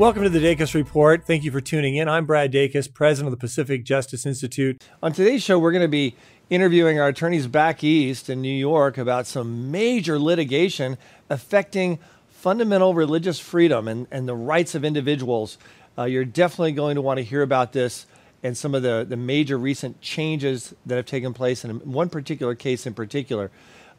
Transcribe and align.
Welcome 0.00 0.22
to 0.22 0.30
the 0.30 0.38
Dacus 0.38 0.72
Report. 0.72 1.26
Thank 1.26 1.44
you 1.44 1.50
for 1.50 1.60
tuning 1.60 1.96
in. 1.96 2.08
I'm 2.08 2.24
Brad 2.24 2.50
Dacus, 2.50 2.90
president 2.90 3.30
of 3.30 3.38
the 3.38 3.46
Pacific 3.46 3.84
Justice 3.84 4.24
Institute. 4.24 4.82
On 5.02 5.12
today's 5.12 5.42
show, 5.42 5.58
we're 5.58 5.72
going 5.72 5.82
to 5.82 5.88
be 5.88 6.16
interviewing 6.48 6.98
our 6.98 7.08
attorneys 7.08 7.46
back 7.46 7.84
east 7.84 8.30
in 8.30 8.40
New 8.40 8.48
York 8.48 8.96
about 8.96 9.26
some 9.26 9.70
major 9.70 10.18
litigation 10.18 10.96
affecting 11.28 11.98
fundamental 12.30 12.94
religious 12.94 13.38
freedom 13.38 13.86
and, 13.88 14.06
and 14.10 14.26
the 14.26 14.34
rights 14.34 14.74
of 14.74 14.86
individuals. 14.86 15.58
Uh, 15.98 16.04
you're 16.04 16.24
definitely 16.24 16.72
going 16.72 16.94
to 16.94 17.02
want 17.02 17.18
to 17.18 17.22
hear 17.22 17.42
about 17.42 17.74
this 17.74 18.06
and 18.42 18.56
some 18.56 18.74
of 18.74 18.82
the, 18.82 19.04
the 19.06 19.18
major 19.18 19.58
recent 19.58 20.00
changes 20.00 20.72
that 20.86 20.96
have 20.96 21.04
taken 21.04 21.34
place 21.34 21.62
in 21.62 21.72
one 21.80 22.08
particular 22.08 22.54
case 22.54 22.86
in 22.86 22.94
particular. 22.94 23.50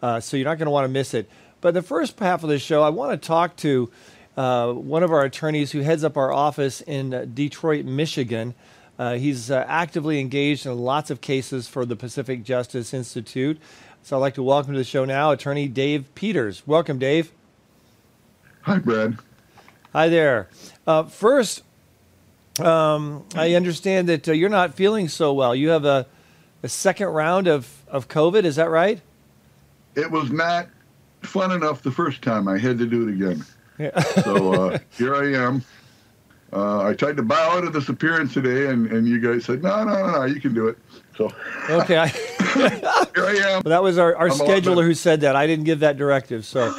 Uh, 0.01 0.19
so 0.19 0.35
you're 0.35 0.45
not 0.45 0.57
going 0.57 0.65
to 0.65 0.71
want 0.71 0.83
to 0.83 0.91
miss 0.91 1.13
it. 1.13 1.29
But 1.61 1.75
the 1.75 1.83
first 1.83 2.17
half 2.17 2.41
of 2.41 2.49
the 2.49 2.57
show, 2.57 2.81
I 2.81 2.89
want 2.89 3.11
to 3.11 3.27
talk 3.27 3.55
to 3.57 3.91
uh, 4.37 4.71
one 4.71 5.03
of 5.03 5.11
our 5.11 5.23
attorneys 5.23 5.71
who 5.71 5.79
heads 5.79 6.03
up 6.03 6.17
our 6.17 6.31
office 6.31 6.81
in 6.81 7.13
uh, 7.13 7.25
Detroit, 7.31 7.85
Michigan. 7.85 8.53
Uh, 8.97 9.15
he's 9.15 9.49
uh, 9.49 9.65
actively 9.67 10.19
engaged 10.19 10.65
in 10.65 10.77
lots 10.77 11.09
of 11.09 11.21
cases 11.21 11.67
for 11.67 11.85
the 11.85 11.95
Pacific 11.95 12.43
Justice 12.43 12.93
Institute. 12.93 13.59
So 14.03 14.17
I'd 14.17 14.19
like 14.19 14.33
to 14.35 14.43
welcome 14.43 14.73
to 14.73 14.77
the 14.77 14.83
show 14.83 15.05
now 15.05 15.31
attorney 15.31 15.67
Dave 15.67 16.13
Peters. 16.15 16.63
Welcome, 16.65 16.99
Dave. 16.99 17.31
Hi, 18.61 18.77
Brad. 18.77 19.17
Hi 19.93 20.07
there. 20.07 20.49
Uh, 20.87 21.03
first, 21.03 21.63
um, 22.59 23.25
I 23.35 23.55
understand 23.55 24.07
that 24.09 24.27
you're 24.27 24.49
not 24.49 24.73
feeling 24.73 25.07
so 25.07 25.33
well. 25.33 25.55
You 25.55 25.69
have 25.69 25.85
a, 25.85 26.05
a 26.63 26.69
second 26.69 27.07
round 27.07 27.47
of, 27.47 27.83
of 27.87 28.07
COVID, 28.07 28.43
is 28.43 28.55
that 28.55 28.69
right? 28.69 29.01
It 29.95 30.09
was 30.09 30.31
not 30.31 30.69
fun 31.21 31.51
enough 31.51 31.81
the 31.81 31.91
first 31.91 32.21
time. 32.21 32.47
I 32.47 32.57
had 32.57 32.77
to 32.77 32.85
do 32.85 33.07
it 33.07 33.13
again. 33.13 33.43
Yeah. 33.81 33.99
so 33.99 34.53
uh, 34.53 34.79
here 34.97 35.15
I 35.15 35.33
am. 35.33 35.63
Uh, 36.53 36.83
I 36.83 36.93
tried 36.93 37.15
to 37.17 37.23
bow 37.23 37.57
out 37.57 37.63
of 37.63 37.71
this 37.71 37.87
appearance 37.87 38.33
today, 38.33 38.67
and, 38.67 38.91
and 38.91 39.07
you 39.07 39.19
guys 39.19 39.45
said, 39.45 39.63
no, 39.63 39.83
no, 39.85 39.93
no, 39.93 40.11
no, 40.11 40.25
you 40.25 40.41
can 40.41 40.53
do 40.53 40.67
it. 40.67 40.77
So 41.17 41.31
okay, 41.69 41.97
I, 41.97 42.07
here 43.15 43.25
I 43.25 43.35
am. 43.35 43.61
Well, 43.63 43.71
that 43.71 43.81
was 43.81 43.97
our, 43.97 44.15
our 44.15 44.29
scheduler 44.29 44.83
who 44.83 44.93
said 44.93 45.21
that. 45.21 45.35
I 45.35 45.47
didn't 45.47 45.63
give 45.63 45.79
that 45.79 45.97
directive. 45.97 46.45
So, 46.45 46.73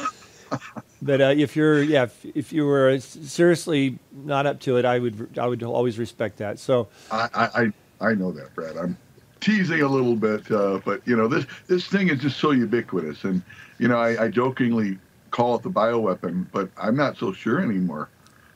but 1.01 1.21
uh, 1.21 1.33
if 1.35 1.55
you're, 1.55 1.81
yeah, 1.81 2.03
if, 2.03 2.25
if, 2.35 2.53
you 2.53 2.65
were 2.65 2.99
seriously 2.99 3.97
not 4.11 4.45
up 4.45 4.59
to 4.61 4.77
it, 4.77 4.85
I 4.85 4.99
would, 4.99 5.39
I 5.39 5.47
would 5.47 5.63
always 5.63 5.97
respect 5.97 6.37
that. 6.37 6.59
So, 6.59 6.87
I, 7.09 7.27
I, 7.33 7.73
I 7.99 8.13
know 8.13 8.31
that, 8.31 8.53
Brad. 8.53 8.77
I'm 8.77 8.95
teasing 9.39 9.81
a 9.81 9.87
little 9.87 10.15
bit, 10.15 10.49
uh, 10.51 10.79
but 10.85 11.01
you 11.05 11.15
know, 11.15 11.27
this 11.27 11.45
this 11.67 11.87
thing 11.87 12.09
is 12.09 12.19
just 12.19 12.37
so 12.37 12.51
ubiquitous, 12.51 13.23
and 13.23 13.41
you 13.79 13.87
know, 13.87 13.97
I, 13.97 14.25
I 14.25 14.27
jokingly 14.29 14.99
call 15.33 15.55
it 15.55 15.63
the 15.63 15.69
bioweapon, 15.69 16.45
but 16.51 16.69
I'm 16.77 16.95
not 16.95 17.17
so 17.17 17.33
sure 17.33 17.59
anymore. 17.59 18.07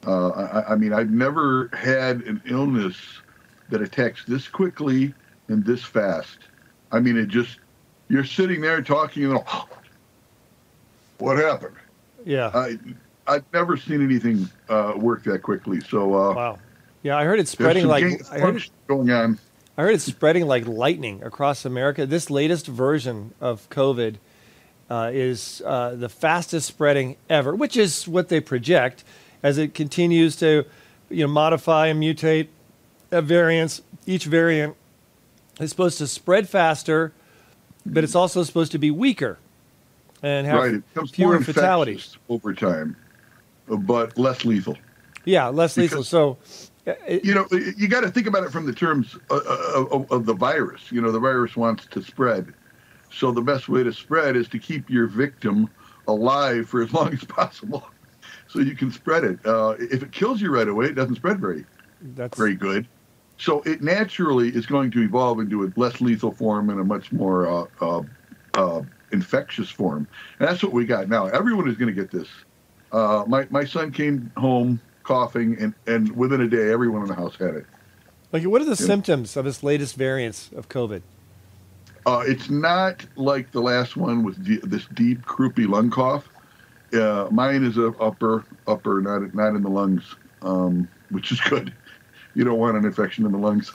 Uh, 0.06 0.30
I, 0.30 0.74
I, 0.74 0.76
mean, 0.76 0.94
I've 0.94 1.10
never 1.10 1.70
had 1.74 2.22
an 2.22 2.40
illness 2.46 2.96
that 3.70 3.82
attacks 3.82 4.24
this 4.26 4.48
quickly 4.48 5.14
and 5.48 5.66
this 5.66 5.84
fast. 5.84 6.38
I 6.92 7.00
mean, 7.00 7.18
it 7.18 7.30
just, 7.30 7.60
you're 8.10 8.24
sitting 8.24 8.62
there 8.62 8.82
talking 8.84 9.26
and, 9.26 9.40
oh, 9.48 9.68
what 11.18 11.38
happened? 11.38 11.76
Yeah. 12.24 12.52
I, 12.54 12.78
I've 13.26 13.46
never 13.52 13.76
seen 13.76 14.04
anything 14.04 14.48
uh, 14.70 14.94
work 14.96 15.24
that 15.24 15.42
quickly. 15.42 15.82
So, 15.82 16.14
uh, 16.14 16.34
wow. 16.36 16.60
Yeah, 17.02 17.18
I 17.18 17.26
heard 17.26 17.40
it 17.40 17.48
spreading 17.48 17.88
like 17.88 18.04
I 18.32 18.40
heard, 18.40 18.64
going 18.88 19.10
on. 19.10 19.40
I 19.78 19.82
heard 19.82 19.96
it's 19.96 20.04
spreading 20.04 20.46
like 20.46 20.68
lightning 20.68 21.24
across 21.24 21.66
America. 21.66 22.06
This 22.06 22.30
latest 22.30 22.68
version 22.68 23.34
of 23.40 23.68
COVID 23.70 24.18
uh, 24.90 25.12
is 25.14 25.62
uh, 25.66 25.96
the 25.96 26.10
fastest 26.10 26.68
spreading 26.68 27.18
ever, 27.30 27.56
which 27.56 27.76
is 27.76 28.08
what 28.08 28.30
they 28.30 28.40
project 28.40 29.04
as 29.44 29.58
it 29.58 29.74
continues 29.74 30.36
to 30.38 30.66
you 31.10 31.26
know, 31.26 31.32
modify 31.32 31.88
and 31.88 32.02
mutate 32.02 32.48
variants. 33.12 33.82
Each 34.06 34.26
variant 34.26 34.76
is 35.60 35.70
supposed 35.70 35.98
to 36.00 36.08
spread 36.08 36.50
faster, 36.50 37.12
but 37.86 38.04
it's 38.04 38.16
also 38.16 38.44
supposed 38.44 38.72
to 38.74 38.78
be 38.78 38.92
weaker 38.92 39.38
and 40.24 40.48
have 40.48 40.60
right. 40.60 41.10
fewer 41.10 41.40
fatalities 41.42 42.18
over 42.30 42.54
time, 42.54 42.96
but 43.68 44.18
less 44.18 44.46
lethal. 44.46 44.78
Yeah, 45.26 45.48
less 45.48 45.76
because, 45.76 45.92
lethal. 45.92 46.04
So, 46.04 46.38
uh, 46.88 46.94
it, 47.06 47.26
you 47.26 47.34
know, 47.34 47.48
you 47.52 47.88
got 47.88 48.02
to 48.02 48.10
think 48.10 48.28
about 48.28 48.44
it 48.44 48.52
from 48.52 48.66
the 48.66 48.74
terms 48.74 49.18
of, 49.30 49.46
of, 49.46 50.12
of, 50.12 50.26
the 50.26 50.34
virus. 50.34 50.92
You 50.92 51.02
know, 51.02 51.12
the 51.12 51.20
virus 51.20 51.56
wants 51.56 51.86
to 51.88 52.02
spread, 52.02 52.54
so 53.18 53.32
the 53.32 53.42
best 53.42 53.68
way 53.68 53.84
to 53.84 53.92
spread 53.92 54.36
is 54.36 54.48
to 54.50 54.60
keep 54.60 54.90
your 54.90 55.08
victim 55.08 55.70
alive 56.08 56.70
for 56.70 56.82
as 56.82 56.94
long 56.94 57.14
as 57.14 57.24
possible, 57.24 57.88
so 58.48 58.60
you 58.60 58.76
can 58.76 58.92
spread 58.92 59.24
it. 59.24 59.40
Uh, 59.46 59.76
if 59.80 60.04
it 60.04 60.12
kills 60.12 60.42
you 60.42 60.54
right 60.54 60.68
away, 60.68 60.86
it 60.86 60.96
doesn't 60.96 61.16
spread 61.16 61.40
very, 61.40 61.66
That's... 62.16 62.38
very 62.38 62.56
good. 62.56 62.88
So 63.40 63.62
it 63.64 63.82
naturally 63.82 64.50
is 64.50 64.66
going 64.66 64.90
to 64.92 65.02
evolve 65.02 65.40
into 65.40 65.64
a 65.64 65.72
less 65.76 66.02
lethal 66.02 66.32
form 66.32 66.70
and 66.70 66.80
a 66.80 66.84
much 66.84 67.12
more 67.12 67.48
uh, 67.48 67.66
uh, 67.82 68.02
uh 68.56 68.82
infectious 69.12 69.70
form. 69.70 70.08
And 70.40 70.48
that's 70.48 70.64
what 70.64 70.74
we 70.74 70.86
got 70.86 71.08
now. 71.08 71.28
Everyone 71.28 71.70
is 71.70 71.78
going 71.78 71.94
to 71.94 72.02
get 72.02 72.12
this. 72.12 72.28
Uh, 72.92 73.26
my 73.28 73.48
my 73.52 73.64
son 73.64 73.92
came 73.92 74.32
home 74.38 74.82
coughing, 75.04 75.56
and 75.60 75.74
and 75.86 76.16
within 76.16 76.42
a 76.42 76.48
day, 76.48 76.72
everyone 76.72 77.04
in 77.04 77.10
the 77.10 77.16
house 77.16 77.36
had 77.36 77.54
it. 77.54 77.66
Like, 78.32 78.44
what 78.44 78.62
are 78.62 78.66
the 78.66 78.72
yeah. 78.72 78.88
symptoms 78.88 79.38
of 79.38 79.46
this 79.46 79.62
latest 79.62 79.96
variants 79.96 80.50
of 80.56 80.68
COVID? 80.68 81.02
Uh, 82.08 82.24
it's 82.26 82.50
not 82.50 83.06
like 83.18 83.52
the 83.52 83.60
last 83.60 83.98
one 83.98 84.24
with 84.24 84.42
d- 84.46 84.62
this 84.64 84.88
deep, 84.94 85.26
croupy 85.26 85.68
lung 85.68 85.90
cough. 85.90 86.30
Uh, 86.94 87.28
mine 87.32 87.66
is 87.66 87.78
a 87.78 87.88
upper, 88.00 88.46
upper, 88.66 89.02
not 89.02 89.36
not 89.36 89.56
in 89.56 89.62
the 89.62 89.70
lungs, 89.70 90.16
um, 90.42 90.88
which 91.10 91.34
is 91.34 91.42
good. 91.50 91.74
You 92.34 92.46
don't 92.46 92.60
want 92.60 92.78
an 92.78 92.86
infection 92.86 93.26
in 93.26 93.34
the 93.34 93.38
lungs. 93.38 93.74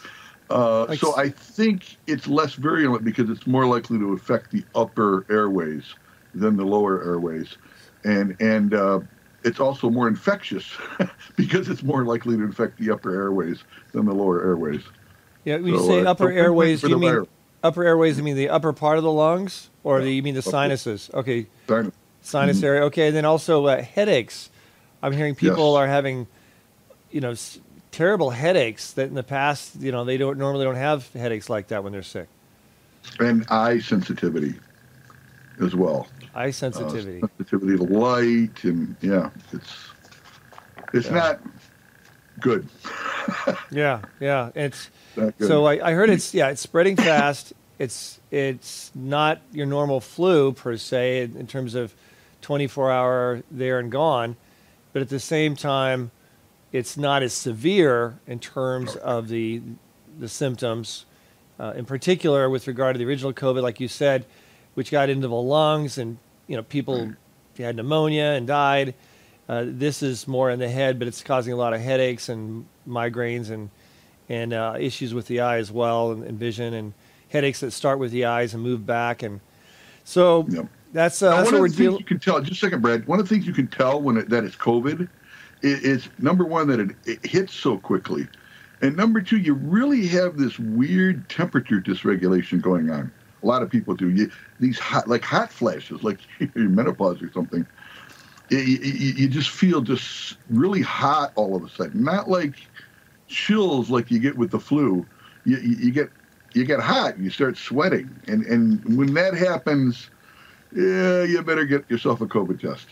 Uh, 0.49 0.87
like, 0.87 0.99
so 0.99 1.15
I 1.15 1.29
think 1.29 1.99
it's 2.07 2.27
less 2.27 2.55
virulent 2.55 3.05
because 3.05 3.29
it's 3.29 3.47
more 3.47 3.67
likely 3.67 3.99
to 3.99 4.15
affect 4.15 4.51
the 4.51 4.65
upper 4.75 5.27
airways 5.29 5.95
than 6.35 6.57
the 6.57 6.65
lower 6.65 7.05
airways, 7.05 7.59
and 8.05 8.35
and 8.41 8.73
uh, 8.73 9.01
it's 9.45 9.61
also 9.61 9.91
more 9.91 10.09
infectious 10.09 10.75
because 11.37 11.69
it's 11.69 11.83
more 11.83 12.07
likely 12.07 12.39
to 12.39 12.43
infect 12.45 12.79
the 12.79 12.93
upper 12.93 13.15
airways 13.15 13.63
than 13.93 14.07
the 14.07 14.15
lower 14.15 14.43
airways. 14.43 14.81
Yeah, 15.45 15.57
when 15.57 15.75
you 15.75 15.81
say 15.81 16.01
uh, 16.01 16.13
upper 16.13 16.33
airways, 16.33 16.83
you 16.83 16.97
mean 16.97 17.11
virus. 17.11 17.29
Upper 17.63 17.85
airways, 17.85 18.19
you 18.19 18.25
mean 18.25 18.37
the 18.37 18.49
upper 18.49 18.73
part 18.73 18.99
of 18.99 19.05
the 19.05 19.13
lungs, 19.13 19.71
or 19.85 19.99
yeah. 19.99 20.05
the, 20.07 20.15
you 20.15 20.23
mean 20.23 20.35
the 20.35 20.43
sinuses? 20.43 21.11
Okay. 21.15 21.47
Sinus. 21.69 21.95
Sinus 22.23 22.57
mm-hmm. 22.59 22.67
area. 22.67 22.83
Okay. 22.85 23.07
And 23.09 23.17
then 23.17 23.25
also 23.25 23.67
uh, 23.67 23.83
headaches. 23.83 24.51
I'm 25.03 25.13
hearing 25.13 25.35
people 25.35 25.73
yes. 25.73 25.79
are 25.79 25.87
having, 25.87 26.27
you 27.11 27.21
know, 27.21 27.33
s- 27.33 27.61
terrible 27.91 28.31
headaches 28.31 28.93
that 28.93 29.09
in 29.09 29.15
the 29.15 29.23
past, 29.23 29.77
you 29.81 29.93
know, 29.93 30.05
they 30.05 30.17
don't 30.17 30.39
normally 30.39 30.65
don't 30.65 30.77
have 30.77 31.13
headaches 31.13 31.49
like 31.51 31.69
that 31.69 31.85
when 31.85 31.93
they're 31.93 32.03
sick. 32.03 32.29
And 33.19 33.45
eye 33.51 33.81
sensitivity 33.81 34.55
as 35.61 35.75
well. 35.75 36.09
Eye 36.35 36.51
sensitivity. 36.51 37.23
Uh, 37.23 37.27
sensitivity 37.39 37.77
to 37.77 37.85
light, 37.85 38.65
and 38.65 38.97
yeah, 39.01 39.31
it's 39.53 39.77
it's 40.95 41.07
yeah. 41.09 41.15
not 41.15 41.41
good. 42.41 42.67
yeah, 43.71 44.01
yeah, 44.21 44.51
it's 44.55 44.91
so 45.41 45.67
I, 45.67 45.91
I, 45.91 45.93
heard 45.93 46.11
it's 46.11 46.35
yeah, 46.35 46.49
it's 46.49 46.61
spreading 46.61 46.97
fast. 46.97 47.53
it's 47.79 48.21
it's 48.31 48.91
not 48.95 49.41
your 49.53 49.67
normal 49.67 50.01
flu 50.01 50.53
per 50.53 50.77
se 50.77 51.23
in, 51.23 51.37
in 51.37 51.47
terms 51.47 51.75
of 51.75 51.95
24 52.43 52.91
hour 52.91 53.43
there 53.51 53.79
and 53.79 53.91
gone, 53.91 54.37
but 54.93 55.03
at 55.03 55.09
the 55.09 55.21
same 55.21 55.57
time, 55.57 56.11
it's 56.73 56.97
not 56.97 57.23
as 57.23 57.33
severe 57.33 58.19
in 58.27 58.39
terms 58.39 58.97
of 58.97 59.29
the 59.29 59.63
the 60.19 60.29
symptoms. 60.29 61.07
Uh, 61.61 61.73
in 61.77 61.85
particular, 61.85 62.51
with 62.51 62.67
regard 62.67 62.95
to 62.95 62.99
the 62.99 63.05
original 63.05 63.33
COVID, 63.33 63.63
like 63.63 63.79
you 63.79 63.87
said, 63.87 64.27
which 64.75 64.91
got 64.91 65.09
into 65.11 65.29
the 65.29 65.35
lungs 65.35 65.99
and 65.99 66.19
you 66.47 66.57
know 66.57 66.63
people 66.63 67.13
had 67.59 67.77
pneumonia 67.77 68.25
and 68.25 68.47
died. 68.47 68.95
Uh, 69.49 69.65
this 69.67 70.03
is 70.03 70.27
more 70.27 70.51
in 70.51 70.59
the 70.59 70.69
head, 70.69 70.99
but 70.99 71.09
it's 71.09 71.23
causing 71.23 71.53
a 71.53 71.57
lot 71.57 71.75
of 71.75 71.81
headaches 71.81 72.29
and 72.29 72.65
migraines 72.87 73.51
and 73.51 73.71
and 74.29 74.53
uh, 74.53 74.77
issues 74.79 75.13
with 75.13 75.27
the 75.27 75.41
eye 75.41 75.59
as 75.59 75.71
well, 75.71 76.13
and, 76.13 76.25
and, 76.25 76.39
vision, 76.39 76.73
and 76.75 76.95
headaches 77.29 77.61
that 77.61 77.71
start 77.73 77.99
with 77.99 78.13
the 78.13 78.25
eyes 78.25 78.55
and 78.55 78.63
move 78.63 78.87
back. 78.87 79.23
And 79.23 79.41
so 80.05 80.47
yep. 80.49 80.69
that's, 80.93 81.23
uh, 81.23 81.37
that's 81.37 81.53
what 81.53 81.61
we're 81.61 81.69
dealing. 81.69 81.99
You 81.99 82.05
can 82.05 82.19
tell. 82.19 82.41
Just 82.41 82.53
a 82.63 82.67
second, 82.67 82.81
Brad. 82.81 83.07
One 83.07 83.21
of 83.21 83.29
the 83.29 83.35
things 83.35 83.47
you 83.47 83.53
can 83.53 83.67
tell 83.67 84.01
when 84.01 84.17
it, 84.17 84.29
that 84.31 84.45
it's 84.45 84.57
COVID 84.57 85.09
is, 85.63 85.81
is 85.81 86.09
number 86.19 86.45
one 86.45 86.69
that 86.69 86.81
it, 86.81 86.91
it 87.05 87.27
hits 87.27 87.53
so 87.53 87.79
quickly, 87.79 88.27
And 88.81 88.97
number 88.97 89.21
two, 89.21 89.39
you 89.39 89.55
really 89.55 90.07
have 90.09 90.39
this 90.39 90.59
weird 90.59 91.29
temperature 91.29 91.81
dysregulation 91.81 92.61
going 92.61 92.91
on. 92.91 93.13
A 93.43 93.47
lot 93.47 93.63
of 93.63 93.71
people 93.71 93.95
do. 93.95 94.09
You, 94.09 94.31
these 94.61 94.79
hot, 94.79 95.09
like 95.09 95.25
hot 95.25 95.53
flashes, 95.53 96.03
like 96.03 96.19
your 96.39 96.69
menopause 96.69 97.21
or 97.23 97.31
something. 97.33 97.67
You, 98.51 98.59
you, 98.59 99.13
you 99.15 99.29
just 99.29 99.51
feel 99.51 99.81
just 99.81 100.37
really 100.51 100.83
hot 100.83 101.33
all 101.35 101.57
of 101.57 101.65
a 101.65 101.69
sudden. 101.71 102.05
Not 102.05 102.29
like 102.29 102.55
chills 103.33 103.91
like 103.91 104.11
you 104.11 104.19
get 104.19 104.37
with 104.37 104.51
the 104.51 104.61
flu. 104.61 105.07
You, 105.45 105.59
you 105.59 105.91
get 105.91 106.11
you 106.55 106.65
get 106.65 106.81
hot. 106.81 107.19
You 107.19 107.31
start 107.31 107.57
sweating, 107.57 108.11
and 108.29 108.45
and 108.47 108.97
when 108.97 109.15
that 109.15 109.35
happens, 109.35 110.11
yeah, 110.75 111.25
you 111.25 111.43
better 111.43 111.65
get 111.65 111.91
yourself 111.91 112.21
a 112.21 112.27
COVID 112.27 112.61
test. 112.61 112.87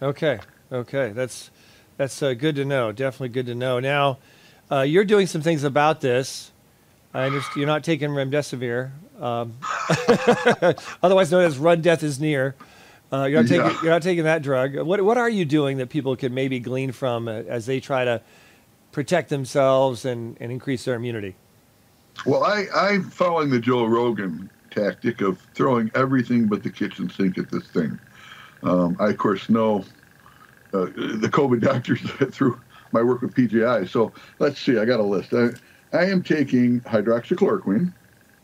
Okay, 0.00 0.38
okay, 0.70 1.10
that's 1.10 1.50
that's 1.96 2.22
uh, 2.22 2.34
good 2.34 2.56
to 2.56 2.64
know. 2.64 2.92
Definitely 2.92 3.30
good 3.30 3.46
to 3.46 3.54
know. 3.54 3.80
Now, 3.80 4.18
uh, 4.70 4.82
you're 4.82 5.04
doing 5.04 5.26
some 5.26 5.42
things 5.42 5.64
about 5.64 6.00
this. 6.00 6.52
I 7.14 7.24
understand 7.24 7.56
you're 7.56 7.66
not 7.66 7.84
taking 7.84 8.10
remdesivir, 8.10 8.90
um, 9.20 9.54
otherwise 11.02 11.30
known 11.30 11.44
as 11.44 11.58
"run 11.58 11.80
death 11.80 12.02
is 12.02 12.20
near." 12.20 12.54
Uh, 13.12 13.24
you're, 13.24 13.42
not 13.42 13.48
taking, 13.48 13.66
yeah. 13.66 13.82
you're 13.82 13.90
not 13.90 14.02
taking 14.02 14.24
that 14.24 14.42
drug. 14.42 14.74
What 14.76 15.02
what 15.02 15.18
are 15.18 15.28
you 15.28 15.44
doing 15.44 15.78
that 15.78 15.90
people 15.90 16.16
could 16.16 16.32
maybe 16.32 16.60
glean 16.60 16.92
from 16.92 17.28
uh, 17.28 17.42
as 17.46 17.66
they 17.66 17.78
try 17.78 18.04
to 18.06 18.22
protect 18.92 19.30
themselves 19.30 20.04
and, 20.04 20.36
and 20.40 20.52
increase 20.52 20.84
their 20.84 20.94
immunity? 20.94 21.34
Well, 22.26 22.44
I, 22.44 22.66
I'm 22.74 23.10
following 23.10 23.50
the 23.50 23.58
Joe 23.58 23.84
Rogan 23.86 24.50
tactic 24.70 25.20
of 25.20 25.38
throwing 25.54 25.90
everything 25.94 26.46
but 26.46 26.62
the 26.62 26.70
kitchen 26.70 27.10
sink 27.10 27.38
at 27.38 27.50
this 27.50 27.66
thing. 27.68 27.98
Um, 28.62 28.96
I, 29.00 29.08
of 29.08 29.18
course, 29.18 29.48
know 29.48 29.84
uh, 30.72 30.86
the 30.86 31.28
COVID 31.30 31.60
doctors 31.72 32.00
through 32.34 32.60
my 32.92 33.02
work 33.02 33.22
with 33.22 33.34
PJI. 33.34 33.88
So 33.88 34.12
let's 34.38 34.60
see, 34.60 34.78
I 34.78 34.84
got 34.84 35.00
a 35.00 35.04
list. 35.04 35.32
I, 35.32 35.48
I 35.96 36.04
am 36.04 36.22
taking 36.22 36.80
hydroxychloroquine, 36.82 37.92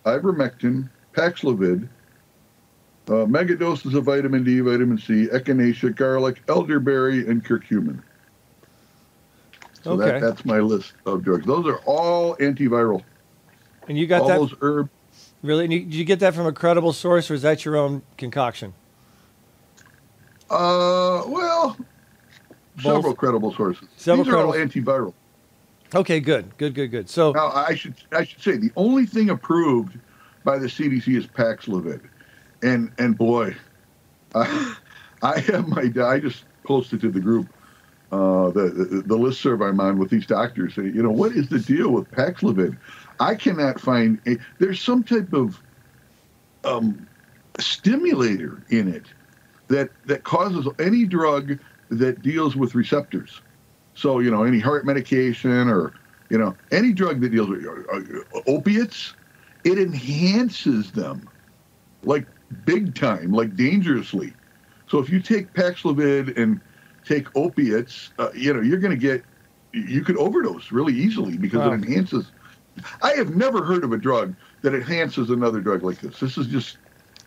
ivermectin, 0.04 0.88
Paxlovid, 1.12 1.88
uh, 3.08 3.26
mega 3.26 3.56
doses 3.56 3.94
of 3.94 4.04
vitamin 4.04 4.44
D, 4.44 4.60
vitamin 4.60 4.98
C, 4.98 5.26
echinacea, 5.26 5.94
garlic, 5.94 6.42
elderberry, 6.48 7.26
and 7.26 7.44
curcumin. 7.44 8.02
So 9.88 9.94
okay. 9.94 10.10
that, 10.10 10.20
that's 10.20 10.44
my 10.44 10.58
list 10.58 10.92
of 11.06 11.24
drugs. 11.24 11.46
Those 11.46 11.66
are 11.66 11.78
all 11.86 12.36
antiviral. 12.36 13.02
And 13.88 13.96
you 13.96 14.06
got 14.06 14.20
all 14.20 14.28
that? 14.28 14.38
those 14.38 14.54
herbs. 14.60 14.90
Really? 15.42 15.64
And 15.64 15.72
you, 15.72 15.80
did 15.80 15.94
you 15.94 16.04
get 16.04 16.20
that 16.20 16.34
from 16.34 16.44
a 16.44 16.52
credible 16.52 16.92
source, 16.92 17.30
or 17.30 17.34
is 17.34 17.40
that 17.40 17.64
your 17.64 17.74
own 17.74 18.02
concoction? 18.18 18.74
Uh, 20.50 21.24
well, 21.26 21.74
Both? 22.76 22.82
several 22.82 23.14
credible 23.14 23.54
sources. 23.54 23.88
Several 23.96 24.24
These 24.24 24.32
credible. 24.34 24.52
are 24.52 24.58
all 24.58 24.66
antiviral. 24.66 25.14
Okay, 25.94 26.20
good, 26.20 26.54
good, 26.58 26.74
good, 26.74 26.88
good. 26.88 27.08
So 27.08 27.32
now 27.32 27.48
I 27.48 27.74
should 27.74 27.94
I 28.12 28.24
should 28.24 28.42
say 28.42 28.58
the 28.58 28.70
only 28.76 29.06
thing 29.06 29.30
approved 29.30 29.98
by 30.44 30.58
the 30.58 30.66
CDC 30.66 31.16
is 31.16 31.26
Paxlovid, 31.26 32.02
and 32.62 32.92
and 32.98 33.16
boy, 33.16 33.56
I, 34.34 34.76
I 35.22 35.40
have 35.40 35.66
my 35.66 35.90
I 36.04 36.18
just 36.18 36.44
posted 36.62 37.00
to 37.00 37.10
the 37.10 37.20
group 37.20 37.48
uh, 38.10 38.50
the, 38.50 38.70
the 38.70 39.02
the 39.06 39.16
list 39.16 39.40
serve 39.40 39.60
I'm 39.60 39.80
on 39.80 39.98
with 39.98 40.10
these 40.10 40.26
doctors. 40.26 40.76
You 40.76 41.02
know 41.02 41.10
what 41.10 41.32
is 41.32 41.48
the 41.48 41.58
deal 41.58 41.90
with 41.90 42.10
Paxlovid? 42.10 42.76
I 43.20 43.34
cannot 43.34 43.80
find 43.80 44.18
a, 44.26 44.38
there's 44.58 44.80
some 44.80 45.04
type 45.04 45.32
of 45.32 45.62
um, 46.64 47.06
stimulator 47.60 48.62
in 48.70 48.88
it 48.88 49.06
that 49.68 49.90
that 50.06 50.24
causes 50.24 50.66
any 50.78 51.04
drug 51.04 51.58
that 51.90 52.22
deals 52.22 52.56
with 52.56 52.74
receptors. 52.74 53.42
So 53.94 54.20
you 54.20 54.30
know 54.30 54.44
any 54.44 54.60
heart 54.60 54.86
medication 54.86 55.68
or 55.68 55.92
you 56.30 56.38
know 56.38 56.56
any 56.70 56.92
drug 56.92 57.20
that 57.20 57.30
deals 57.30 57.50
with 57.50 57.66
uh, 57.92 58.40
opiates, 58.46 59.14
it 59.64 59.78
enhances 59.78 60.92
them 60.92 61.28
like 62.04 62.26
big 62.64 62.94
time, 62.94 63.32
like 63.32 63.54
dangerously. 63.54 64.32
So 64.88 64.98
if 64.98 65.10
you 65.10 65.20
take 65.20 65.52
Paxlovid 65.52 66.38
and 66.38 66.60
take 67.08 67.34
opiates, 67.36 68.10
uh, 68.18 68.28
you 68.34 68.52
know 68.52 68.60
you're 68.60 68.78
going 68.78 68.90
to 68.90 68.96
get 68.96 69.24
you 69.72 70.02
could 70.02 70.16
overdose 70.16 70.72
really 70.72 70.94
easily 70.94 71.36
because 71.36 71.60
wow. 71.60 71.72
it 71.72 71.74
enhances 71.74 72.30
I 73.02 73.12
have 73.14 73.34
never 73.34 73.64
heard 73.64 73.84
of 73.84 73.92
a 73.92 73.98
drug 73.98 74.34
that 74.62 74.74
enhances 74.74 75.30
another 75.30 75.60
drug 75.60 75.82
like 75.82 76.00
this. 76.00 76.20
This 76.20 76.38
is 76.38 76.46
just 76.46 76.78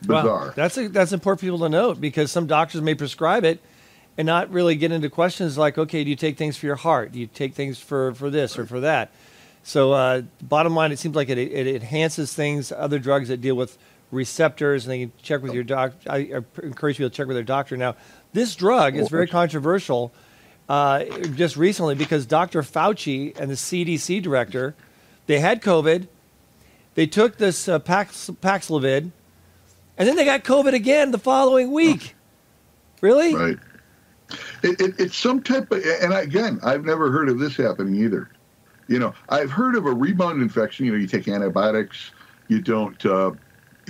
bizarre. 0.01 0.23
Well, 0.23 0.53
that's 0.55 0.77
a, 0.77 0.87
that's 0.87 1.13
important 1.13 1.39
for 1.39 1.45
people 1.45 1.59
to 1.59 1.69
note 1.69 2.01
because 2.01 2.31
some 2.31 2.47
doctors 2.47 2.81
may 2.81 2.95
prescribe 2.95 3.43
it 3.43 3.59
and 4.17 4.25
not 4.25 4.51
really 4.51 4.75
get 4.75 4.91
into 4.91 5.09
questions 5.09 5.57
like, 5.57 5.77
okay, 5.77 6.03
do 6.03 6.09
you 6.09 6.15
take 6.15 6.37
things 6.37 6.57
for 6.57 6.65
your 6.65 6.75
heart? 6.75 7.11
Do 7.11 7.19
you 7.19 7.27
take 7.27 7.53
things 7.53 7.79
for, 7.79 8.13
for 8.13 8.29
this 8.29 8.57
or 8.57 8.65
for 8.65 8.81
that? 8.81 9.11
So, 9.63 9.93
uh, 9.93 10.23
bottom 10.41 10.75
line, 10.75 10.91
it 10.91 10.97
seems 10.97 11.15
like 11.15 11.29
it, 11.29 11.37
it 11.37 11.67
enhances 11.67 12.33
things. 12.33 12.71
Other 12.71 12.97
drugs 12.97 13.27
that 13.29 13.41
deal 13.41 13.55
with 13.55 13.77
receptors, 14.09 14.85
and 14.85 14.91
they 14.91 14.99
can 15.01 15.11
check 15.21 15.43
with 15.43 15.53
your 15.53 15.63
doctor. 15.63 16.11
I 16.11 16.41
encourage 16.63 16.97
people 16.97 17.11
to 17.11 17.15
check 17.15 17.27
with 17.27 17.35
their 17.37 17.43
doctor. 17.43 17.77
Now, 17.77 17.95
this 18.33 18.55
drug 18.55 18.95
is 18.95 19.09
very 19.09 19.27
controversial 19.27 20.13
uh, 20.69 21.03
just 21.35 21.57
recently 21.57 21.95
because 21.95 22.25
Dr. 22.25 22.61
Fauci 22.61 23.37
and 23.39 23.49
the 23.49 23.55
CDC 23.55 24.21
director 24.21 24.75
they 25.27 25.39
had 25.39 25.61
COVID. 25.61 26.07
They 26.95 27.07
took 27.07 27.37
this 27.37 27.69
uh, 27.69 27.79
Pax, 27.79 28.29
Paxlovid, 28.41 29.11
and 29.97 30.07
then 30.07 30.15
they 30.15 30.25
got 30.25 30.43
COVID 30.43 30.73
again 30.73 31.11
the 31.11 31.17
following 31.17 31.71
week. 31.71 32.15
Really? 32.99 33.33
Right. 33.33 33.57
It, 34.63 34.81
it, 34.81 34.95
it's 34.99 35.17
some 35.17 35.41
type 35.41 35.71
of, 35.71 35.83
and 36.01 36.13
again, 36.13 36.59
I've 36.63 36.85
never 36.85 37.11
heard 37.11 37.29
of 37.29 37.39
this 37.39 37.55
happening 37.55 37.95
either. 37.95 38.29
You 38.87 38.99
know, 38.99 39.13
I've 39.29 39.51
heard 39.51 39.75
of 39.75 39.85
a 39.85 39.91
rebound 39.93 40.41
infection. 40.41 40.85
You 40.85 40.93
know, 40.93 40.97
you 40.97 41.07
take 41.07 41.27
antibiotics, 41.27 42.11
you 42.47 42.61
don't, 42.61 43.05
uh, 43.05 43.31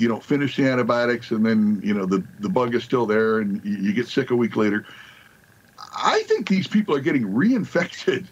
you 0.01 0.07
don't 0.07 0.23
finish 0.23 0.55
the 0.55 0.67
antibiotics, 0.67 1.31
and 1.31 1.45
then 1.45 1.79
you 1.83 1.93
know 1.93 2.05
the 2.05 2.25
the 2.39 2.49
bug 2.49 2.73
is 2.75 2.83
still 2.83 3.05
there, 3.05 3.39
and 3.39 3.63
you, 3.63 3.77
you 3.77 3.93
get 3.93 4.07
sick 4.07 4.31
a 4.31 4.35
week 4.35 4.55
later. 4.55 4.85
I 5.95 6.23
think 6.23 6.49
these 6.49 6.67
people 6.67 6.95
are 6.95 6.99
getting 6.99 7.23
reinfected 7.23 8.25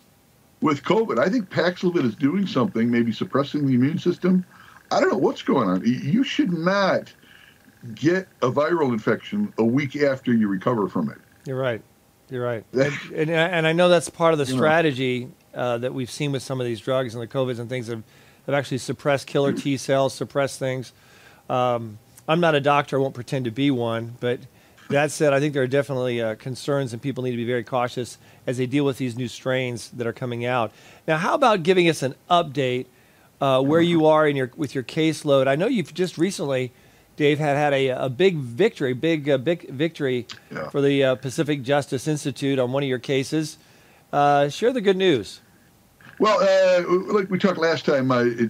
with 0.60 0.82
COVID. 0.82 1.18
I 1.18 1.28
think 1.28 1.50
Paxlovid 1.50 2.04
is 2.04 2.14
doing 2.14 2.46
something, 2.46 2.90
maybe 2.90 3.12
suppressing 3.12 3.66
the 3.66 3.74
immune 3.74 3.98
system. 3.98 4.44
I 4.90 5.00
don't 5.00 5.10
know 5.10 5.18
what's 5.18 5.42
going 5.42 5.68
on. 5.68 5.82
You 5.84 6.22
should 6.22 6.52
not 6.52 7.12
get 7.94 8.28
a 8.42 8.50
viral 8.50 8.92
infection 8.92 9.52
a 9.58 9.64
week 9.64 9.96
after 9.96 10.32
you 10.32 10.48
recover 10.48 10.88
from 10.88 11.10
it. 11.10 11.18
You're 11.44 11.58
right. 11.58 11.82
You're 12.30 12.44
right. 12.44 12.64
and, 12.72 12.92
and, 13.14 13.30
and, 13.30 13.66
I 13.66 13.72
know 13.72 13.88
that's 13.88 14.08
part 14.08 14.32
of 14.32 14.38
the 14.38 14.46
strategy 14.46 15.30
uh, 15.54 15.78
that 15.78 15.94
we've 15.94 16.10
seen 16.10 16.32
with 16.32 16.42
some 16.42 16.60
of 16.60 16.66
these 16.66 16.80
drugs 16.80 17.14
and 17.14 17.22
the 17.22 17.28
COVIDs 17.28 17.58
and 17.58 17.68
things 17.68 17.86
have, 17.88 18.02
have 18.46 18.54
actually 18.54 18.78
suppressed 18.78 19.26
killer 19.26 19.52
T 19.52 19.76
cells, 19.76 20.14
suppressed 20.14 20.58
things. 20.58 20.92
Um, 21.48 21.98
I'm 22.28 22.40
not 22.40 22.54
a 22.54 22.60
doctor, 22.60 22.98
I 22.98 23.00
won't 23.00 23.14
pretend 23.14 23.44
to 23.44 23.50
be 23.50 23.70
one, 23.70 24.16
but 24.20 24.40
that 24.88 25.10
said, 25.10 25.32
I 25.32 25.40
think 25.40 25.54
there 25.54 25.62
are 25.62 25.68
definitely 25.68 26.20
uh, 26.20 26.34
concerns, 26.36 26.92
and 26.92 27.02
people 27.02 27.24
need 27.24 27.32
to 27.32 27.36
be 27.36 27.44
very 27.44 27.64
cautious 27.64 28.18
as 28.46 28.58
they 28.58 28.66
deal 28.66 28.84
with 28.84 28.98
these 28.98 29.16
new 29.16 29.28
strains 29.28 29.90
that 29.90 30.06
are 30.06 30.12
coming 30.12 30.44
out. 30.44 30.72
Now, 31.06 31.16
how 31.18 31.34
about 31.34 31.62
giving 31.62 31.88
us 31.88 32.02
an 32.02 32.14
update 32.30 32.86
uh, 33.40 33.62
where 33.62 33.80
you 33.80 34.06
are 34.06 34.28
in 34.28 34.36
your 34.36 34.50
with 34.56 34.74
your 34.74 34.84
caseload? 34.84 35.48
I 35.48 35.56
know 35.56 35.66
you've 35.66 35.92
just 35.92 36.18
recently, 36.18 36.72
Dave, 37.16 37.38
had 37.38 37.56
had 37.56 37.72
a, 37.72 37.88
a 37.88 38.08
big 38.08 38.36
victory, 38.36 38.92
big 38.92 39.28
uh, 39.28 39.38
big 39.38 39.68
victory 39.70 40.26
yeah. 40.52 40.68
for 40.70 40.80
the 40.80 41.02
uh, 41.02 41.14
Pacific 41.16 41.62
Justice 41.62 42.06
Institute 42.06 42.58
on 42.58 42.72
one 42.72 42.82
of 42.82 42.88
your 42.88 43.00
cases. 43.00 43.58
Uh, 44.12 44.48
share 44.48 44.72
the 44.72 44.80
good 44.80 44.96
news. 44.96 45.40
Well, 46.18 46.40
uh, 46.40 47.12
like 47.12 47.28
we 47.28 47.38
talked 47.38 47.58
last 47.58 47.84
time, 47.84 48.08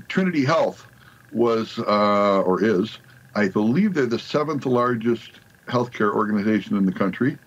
Trinity 0.09 0.45
Health 0.45 0.86
was 1.33 1.79
or 1.79 2.63
is, 2.63 2.99
I 3.35 3.49
believe, 3.49 3.95
they're 3.95 4.07
the 4.07 4.19
seventh 4.19 4.67
largest 4.67 5.41
healthcare 5.67 6.15
organization 6.15 6.77
in 6.77 6.87
the 6.87 6.93
country. 6.93 7.39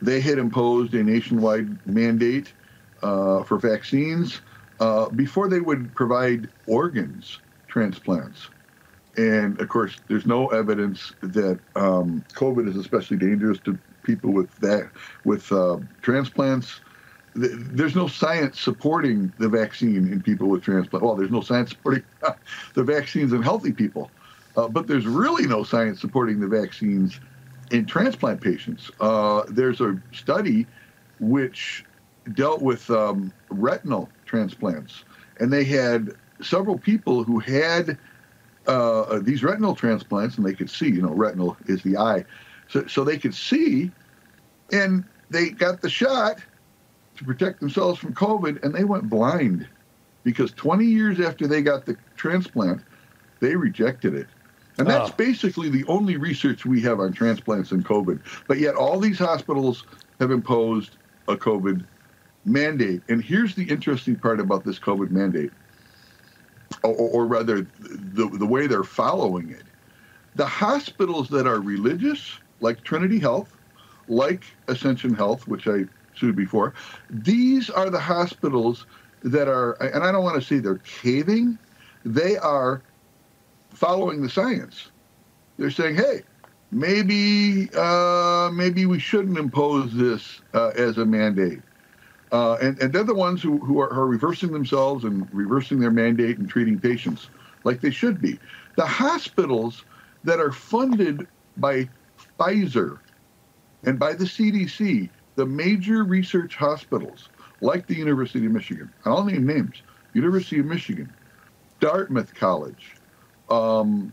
They 0.00 0.20
had 0.20 0.38
imposed 0.38 0.94
a 0.94 1.02
nationwide 1.02 1.86
mandate 1.86 2.52
uh, 3.02 3.42
for 3.44 3.58
vaccines 3.58 4.40
uh, 4.80 5.08
before 5.10 5.48
they 5.48 5.60
would 5.60 5.94
provide 5.94 6.48
organs 6.66 7.40
transplants. 7.68 8.48
And 9.16 9.60
of 9.60 9.68
course, 9.68 10.00
there's 10.08 10.26
no 10.26 10.48
evidence 10.48 11.12
that 11.22 11.58
um, 11.74 12.24
COVID 12.34 12.68
is 12.68 12.76
especially 12.76 13.16
dangerous 13.16 13.58
to 13.60 13.78
people 14.04 14.32
with 14.32 14.54
that 14.58 14.90
with 15.24 15.50
uh, 15.50 15.78
transplants. 16.02 16.80
There's 17.34 17.94
no 17.94 18.08
science 18.08 18.60
supporting 18.60 19.32
the 19.38 19.48
vaccine 19.48 20.12
in 20.12 20.22
people 20.22 20.48
with 20.48 20.62
transplant. 20.62 21.04
Well, 21.04 21.14
there's 21.14 21.30
no 21.30 21.40
science 21.40 21.70
supporting 21.70 22.04
the 22.74 22.82
vaccines 22.82 23.32
in 23.32 23.42
healthy 23.42 23.72
people, 23.72 24.10
uh, 24.56 24.68
but 24.68 24.86
there's 24.86 25.06
really 25.06 25.46
no 25.46 25.62
science 25.62 26.00
supporting 26.00 26.40
the 26.40 26.48
vaccines 26.48 27.20
in 27.70 27.86
transplant 27.86 28.40
patients. 28.40 28.90
Uh, 29.00 29.44
there's 29.48 29.80
a 29.80 30.00
study 30.12 30.66
which 31.20 31.84
dealt 32.34 32.62
with 32.62 32.90
um, 32.90 33.32
retinal 33.50 34.10
transplants, 34.26 35.04
and 35.40 35.52
they 35.52 35.64
had 35.64 36.10
several 36.40 36.78
people 36.78 37.24
who 37.24 37.38
had 37.38 37.98
uh, 38.66 39.18
these 39.22 39.42
retinal 39.42 39.74
transplants, 39.74 40.36
and 40.36 40.46
they 40.46 40.54
could 40.54 40.70
see. 40.70 40.88
You 40.88 41.02
know, 41.02 41.12
retinal 41.12 41.56
is 41.66 41.82
the 41.82 41.96
eye, 41.96 42.24
so 42.68 42.86
so 42.86 43.04
they 43.04 43.18
could 43.18 43.34
see, 43.34 43.90
and 44.72 45.04
they 45.30 45.50
got 45.50 45.82
the 45.82 45.90
shot 45.90 46.40
to 47.18 47.24
protect 47.24 47.60
themselves 47.60 47.98
from 47.98 48.14
COVID, 48.14 48.62
and 48.62 48.74
they 48.74 48.84
went 48.84 49.08
blind 49.10 49.66
because 50.24 50.52
20 50.52 50.84
years 50.84 51.20
after 51.20 51.46
they 51.46 51.62
got 51.62 51.84
the 51.84 51.96
transplant, 52.16 52.80
they 53.40 53.56
rejected 53.56 54.14
it. 54.14 54.26
And 54.78 54.88
that's 54.88 55.10
Oh. 55.10 55.14
basically 55.16 55.68
the 55.68 55.84
only 55.86 56.16
research 56.16 56.64
we 56.64 56.80
have 56.82 57.00
on 57.00 57.12
transplants 57.12 57.72
and 57.72 57.84
COVID. 57.84 58.20
But 58.46 58.58
yet, 58.58 58.76
all 58.76 59.00
these 59.00 59.18
hospitals 59.18 59.84
have 60.20 60.30
imposed 60.30 60.96
a 61.26 61.36
COVID 61.36 61.84
mandate. 62.44 63.02
And 63.08 63.22
here's 63.22 63.54
the 63.54 63.64
interesting 63.64 64.14
part 64.16 64.38
about 64.38 64.64
this 64.64 64.78
COVID 64.78 65.10
mandate, 65.10 65.50
or, 66.84 66.94
or 66.94 67.26
rather, 67.26 67.66
the, 67.80 68.28
the 68.32 68.46
way 68.46 68.68
they're 68.68 68.84
following 68.84 69.50
it. 69.50 69.62
The 70.36 70.46
hospitals 70.46 71.28
that 71.30 71.48
are 71.48 71.60
religious, 71.60 72.38
like 72.60 72.84
Trinity 72.84 73.18
Health, 73.18 73.52
like 74.06 74.44
Ascension 74.68 75.12
Health, 75.12 75.48
which 75.48 75.66
I 75.66 75.84
sued 76.18 76.36
before, 76.36 76.74
these 77.10 77.70
are 77.70 77.90
the 77.90 78.00
hospitals 78.00 78.86
that 79.22 79.48
are, 79.48 79.72
and 79.82 80.04
I 80.04 80.12
don't 80.12 80.22
want 80.24 80.40
to 80.40 80.46
say 80.46 80.58
they're 80.58 80.76
caving, 80.78 81.58
they 82.04 82.36
are 82.36 82.82
following 83.70 84.22
the 84.22 84.28
science. 84.28 84.90
They're 85.58 85.70
saying, 85.70 85.96
hey, 85.96 86.22
maybe 86.70 87.68
uh, 87.74 88.50
maybe 88.52 88.86
we 88.86 88.98
shouldn't 88.98 89.38
impose 89.38 89.94
this 89.94 90.40
uh, 90.54 90.68
as 90.76 90.98
a 90.98 91.04
mandate. 91.04 91.60
Uh, 92.30 92.54
and, 92.60 92.78
and 92.80 92.92
they're 92.92 93.04
the 93.04 93.14
ones 93.14 93.42
who, 93.42 93.58
who 93.58 93.80
are, 93.80 93.90
are 93.90 94.06
reversing 94.06 94.52
themselves 94.52 95.04
and 95.04 95.26
reversing 95.32 95.80
their 95.80 95.90
mandate 95.90 96.38
and 96.38 96.48
treating 96.48 96.78
patients 96.78 97.28
like 97.64 97.80
they 97.80 97.90
should 97.90 98.20
be. 98.20 98.38
The 98.76 98.86
hospitals 98.86 99.84
that 100.24 100.38
are 100.38 100.52
funded 100.52 101.26
by 101.56 101.88
Pfizer 102.38 102.98
and 103.84 103.98
by 103.98 104.12
the 104.12 104.24
CDC, 104.24 105.08
the 105.38 105.46
major 105.46 106.02
research 106.02 106.56
hospitals 106.56 107.28
like 107.60 107.86
the 107.86 107.94
University 107.94 108.44
of 108.44 108.50
Michigan, 108.50 108.92
I'll 109.04 109.24
name 109.24 109.46
names 109.46 109.82
University 110.12 110.58
of 110.58 110.66
Michigan, 110.66 111.12
Dartmouth 111.78 112.34
College, 112.34 112.96
um, 113.48 114.12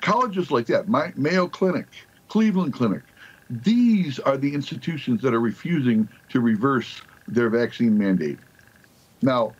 colleges 0.00 0.52
like 0.52 0.66
that, 0.66 0.86
my, 0.86 1.12
Mayo 1.16 1.48
Clinic, 1.48 1.88
Cleveland 2.28 2.72
Clinic, 2.72 3.02
these 3.50 4.20
are 4.20 4.36
the 4.36 4.54
institutions 4.54 5.22
that 5.22 5.34
are 5.34 5.40
refusing 5.40 6.08
to 6.28 6.40
reverse 6.40 7.02
their 7.26 7.50
vaccine 7.50 7.98
mandate. 7.98 8.38
Now, 9.22 9.54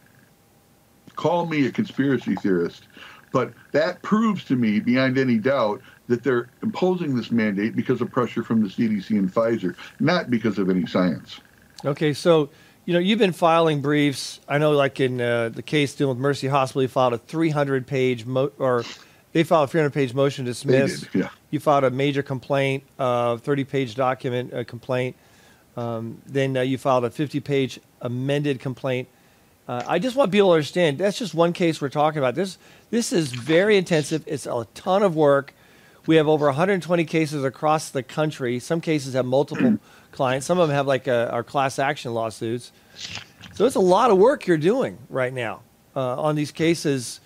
call 1.17 1.47
me 1.47 1.67
a 1.67 1.73
conspiracy 1.73 2.37
theorist, 2.37 2.85
but 3.32 3.52
that 3.73 4.02
proves 4.02 4.44
to 4.44 4.56
me 4.56 4.80
beyond 4.80 5.18
any 5.18 5.38
doubt 5.38 5.80
that 6.08 6.23
they're 6.23 6.49
imposing 6.62 7.14
this 7.14 7.30
mandate 7.30 7.76
because 7.76 8.00
of 8.00 8.11
pressure 8.11 8.42
from 8.42 8.62
the 8.62 8.68
CDC 8.68 9.11
and 9.11 9.32
Pfizer, 9.32 9.76
not 10.00 10.30
because 10.30 10.58
of 10.58 10.70
any 10.70 10.87
science. 10.87 11.40
Okay, 11.85 12.12
so 12.12 12.50
you 12.87 12.94
know 12.94 13.00
you've 13.00 13.18
been 13.18 13.32
filing 13.32 13.80
briefs. 13.80 14.40
I 14.49 14.58
know, 14.58 14.73
like 14.73 15.00
in 15.00 15.20
uh, 15.20 15.50
the 15.50 15.62
case 15.62 15.94
dealing 15.94 16.16
with 16.16 16.23
Mercy 16.23 16.49
Hospital, 16.49 16.82
you 16.82 16.88
filed 16.88 17.14
a 17.14 17.18
300-page 17.18 18.25
mo- 18.25 18.52
or 18.58 18.85
they 19.32 19.44
filed 19.44 19.73
a 19.73 19.73
300-page 19.73 20.14
motion 20.14 20.47
to 20.47 20.50
dismiss. 20.50 21.00
did, 21.00 21.14
yeah. 21.14 21.28
You 21.50 21.61
filed 21.61 21.85
a 21.85 21.90
major 21.90 22.23
complaint, 22.23 22.85
uh, 22.99 23.37
30-page 23.37 23.94
document 23.94 24.52
uh, 24.52 24.64
complaint. 24.64 25.16
Um, 25.76 26.20
then 26.26 26.56
uh, 26.56 26.62
you 26.62 26.76
filed 26.76 27.04
a 27.04 27.11
50-page 27.11 27.78
amended 28.00 28.58
complaint. 28.58 29.08
Uh, 29.69 29.85
I 29.87 29.99
just 29.99 30.17
want 30.17 30.33
people 30.33 30.49
to 30.49 30.55
understand 30.55 30.97
that's 30.97 31.19
just 31.19 31.35
one 31.35 31.53
case 31.53 31.81
we're 31.81 31.91
talking 31.91 32.19
about. 32.19 32.35
This 32.35 32.57
this 32.91 33.13
is 33.13 33.31
very 33.31 33.77
intensive. 33.77 34.25
It's 34.27 34.47
a 34.47 34.67
ton 34.75 35.03
of 35.03 35.15
work. 35.15 35.53
We 36.07 36.17
have 36.17 36.27
over 36.27 36.47
120 36.47 37.05
cases 37.05 37.45
across 37.45 37.91
the 37.91 38.03
country. 38.03 38.59
Some 38.61 38.81
cases 38.81 39.13
have 39.13 39.27
multiple 39.27 39.79
clients. 40.13 40.47
Some 40.47 40.59
of 40.59 40.69
them 40.69 40.75
have 40.75 40.87
like 40.87 41.07
uh 41.07 41.29
our 41.31 41.45
class 41.45 41.79
action 41.79 42.15
lawsuits. 42.15 42.73
So 43.53 43.67
it's 43.67 43.77
a 43.77 43.81
lot 43.81 44.11
of 44.11 44.17
work 44.17 44.47
you're 44.47 44.57
doing 44.57 44.97
right 45.11 45.33
now 45.33 45.61
uh, 45.95 46.23
on 46.23 46.35
these 46.35 46.51
cases 46.51 47.21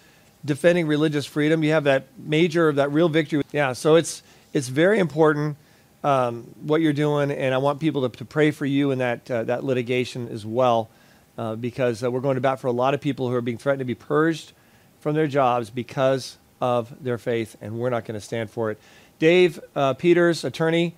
defending 0.44 0.86
religious 0.86 1.26
freedom. 1.26 1.62
You 1.62 1.70
have 1.72 1.84
that 1.84 2.06
major, 2.18 2.72
that 2.72 2.90
real 2.90 3.08
victory. 3.08 3.44
Yeah. 3.52 3.72
So 3.72 3.94
it's 3.94 4.22
it's 4.52 4.66
very 4.68 4.98
important 4.98 5.56
um, 6.02 6.52
what 6.60 6.80
you're 6.80 6.92
doing, 6.92 7.30
and 7.30 7.54
I 7.54 7.58
want 7.58 7.78
people 7.78 8.08
to, 8.08 8.16
to 8.18 8.24
pray 8.24 8.50
for 8.50 8.66
you 8.66 8.90
in 8.90 8.98
that 8.98 9.30
uh, 9.30 9.44
that 9.44 9.62
litigation 9.62 10.28
as 10.28 10.44
well, 10.44 10.90
uh, 11.38 11.54
because 11.56 12.02
uh, 12.02 12.10
we're 12.10 12.20
going 12.20 12.34
to 12.36 12.40
bat 12.40 12.60
for 12.60 12.66
a 12.66 12.72
lot 12.72 12.94
of 12.94 13.00
people 13.00 13.28
who 13.28 13.34
are 13.34 13.40
being 13.40 13.58
threatened 13.58 13.80
to 13.80 13.84
be 13.84 13.94
purged 13.94 14.52
from 15.00 15.14
their 15.14 15.26
jobs 15.26 15.70
because 15.70 16.38
of 16.60 17.02
their 17.02 17.18
faith, 17.18 17.56
and 17.60 17.78
we're 17.78 17.90
not 17.90 18.04
going 18.04 18.14
to 18.14 18.24
stand 18.24 18.50
for 18.50 18.70
it. 18.70 18.78
Dave 19.18 19.60
uh, 19.74 19.94
Peters, 19.94 20.44
attorney 20.44 20.94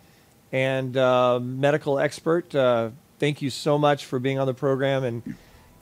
and 0.52 0.96
uh, 0.96 1.40
medical 1.40 1.98
expert, 1.98 2.54
uh, 2.54 2.90
thank 3.18 3.42
you 3.42 3.50
so 3.50 3.78
much 3.78 4.04
for 4.04 4.18
being 4.18 4.38
on 4.38 4.46
the 4.46 4.54
program, 4.54 5.04
and 5.04 5.34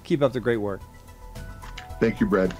keep 0.04 0.22
up 0.22 0.32
the 0.32 0.40
great 0.40 0.56
work. 0.56 0.80
Thank 2.00 2.20
you, 2.20 2.26
Brad. 2.26 2.54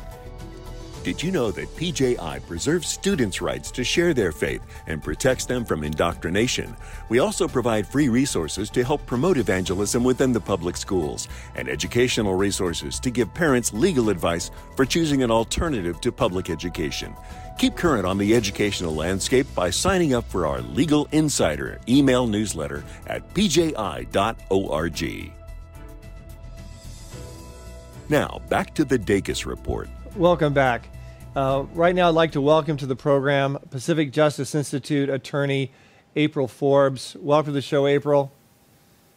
Did 1.03 1.21
you 1.21 1.33
know 1.33 1.51
that 1.51 1.75
PJI 1.75 2.39
preserves 2.47 2.87
students' 2.87 3.43
rights 3.43 3.73
to 3.73 3.83
share 3.83 4.15
their 4.15 4.31
faith 4.31 4.63
and 4.87 5.03
protects 5.03 5.47
them 5.47 5.65
from 5.65 5.83
indoctrination? 5.83 6.77
We 7.09 7.19
also 7.19 7.49
provide 7.49 7.89
free 7.89 8.09
resources 8.09 8.71
to 8.71 8.85
help 8.85 9.05
promote 9.05 9.37
evangelism 9.37 10.05
within 10.05 10.33
the 10.33 10.41
public 10.41 10.77
schools 10.77 11.27
and 11.57 11.69
educational 11.69 12.37
resources 12.37 13.01
to 13.01 13.11
give 13.11 13.35
parents 13.35 13.73
legal 13.73 14.11
advice 14.11 14.53
for 14.77 14.85
choosing 14.85 15.25
an 15.25 15.33
alternative 15.33 16.01
to 16.03 16.13
public 16.13 16.51
education. 16.51 17.17
Keep 17.59 17.77
current 17.77 18.07
on 18.07 18.17
the 18.17 18.37
educational 18.37 18.95
landscape 18.95 19.49
by 19.57 19.71
signing 19.71 20.15
up 20.15 20.25
for 20.31 20.47
our 20.47 20.61
Legal 20.61 21.09
Insider 21.11 21.81
email 21.89 22.29
newsletter 22.29 22.85
at 23.09 23.29
pji.org. 23.35 25.33
Now, 28.09 28.41
back 28.49 28.73
to 28.75 28.85
the 28.85 29.01
Dacus 29.01 29.47
Report. 29.47 29.89
Welcome 30.15 30.53
back. 30.53 30.92
Uh, 31.35 31.65
right 31.73 31.95
now, 31.95 32.09
I'd 32.09 32.15
like 32.15 32.33
to 32.33 32.43
welcome 32.43 32.77
to 32.77 32.85
the 32.85 32.95
program 32.95 33.59
Pacific 33.71 34.13
Justice 34.13 34.55
Institute 34.55 35.09
attorney 35.09 35.71
April 36.15 36.47
Forbes. 36.47 37.17
Welcome 37.19 37.53
to 37.53 37.55
the 37.55 37.63
show, 37.63 37.87
April. 37.87 38.31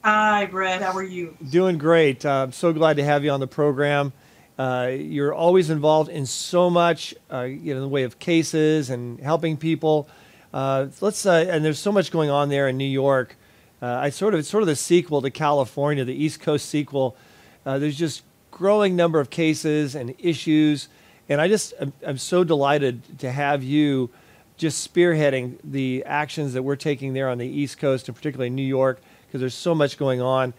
Hi, 0.01 0.45
Brad. 0.45 0.81
How 0.81 0.93
are 0.93 1.03
you? 1.03 1.35
Doing 1.49 1.77
great. 1.77 2.25
Uh, 2.25 2.43
I'm 2.43 2.53
so 2.53 2.71
glad 2.71 2.95
to 2.97 3.03
have 3.03 3.25
you 3.25 3.31
on 3.31 3.41
the 3.41 3.47
program. 3.47 4.13
Uh, 4.57 4.91
you're 4.97 5.33
always 5.33 5.69
involved 5.69 6.09
in 6.09 6.25
so 6.25 6.69
much, 6.69 7.13
uh, 7.33 7.41
you 7.41 7.73
know, 7.73 7.79
in 7.79 7.81
the 7.81 7.89
way 7.89 8.03
of 8.03 8.17
cases 8.17 8.89
and 8.89 9.19
helping 9.19 9.57
people. 9.57 10.07
Uh, 10.53 10.87
let's 11.01 11.25
uh, 11.25 11.45
and 11.49 11.65
there's 11.65 11.79
so 11.79 11.91
much 11.91 12.11
going 12.11 12.29
on 12.29 12.47
there 12.47 12.69
in 12.69 12.77
New 12.77 12.85
York. 12.85 13.35
Uh, 13.81 13.87
I 13.87 14.09
sort 14.09 14.33
of 14.33 14.39
it's 14.39 14.47
sort 14.47 14.63
of 14.63 14.67
the 14.67 14.77
sequel 14.77 15.21
to 15.21 15.29
California, 15.29 16.05
the 16.05 16.15
East 16.15 16.39
Coast 16.39 16.69
sequel. 16.69 17.17
Uh, 17.65 17.77
there's 17.77 17.97
just 17.97 18.23
growing 18.51 18.95
number 18.95 19.19
of 19.19 19.29
cases 19.29 19.95
and 19.95 20.15
issues, 20.17 20.87
and 21.29 21.41
I 21.41 21.47
just 21.47 21.73
I'm, 22.05 22.17
so 22.17 22.43
delighted 22.43 23.19
to 23.19 23.31
have 23.31 23.63
you 23.63 24.09
just 24.57 24.93
spearheading 24.93 25.57
the 25.63 26.03
actions 26.05 26.53
that 26.53 26.63
we're 26.63 26.75
taking 26.75 27.13
there 27.13 27.29
on 27.29 27.37
the 27.37 27.47
East 27.47 27.77
Coast 27.77 28.07
and 28.07 28.15
particularly 28.15 28.49
New 28.49 28.63
York 28.63 29.01
because 29.27 29.41
there's 29.41 29.55
so 29.55 29.75
much 29.75 29.97
going 29.97 30.21
on. 30.21 30.53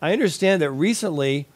I 0.00 0.12
understand 0.12 0.62
that 0.62 0.70
recently 0.70 1.46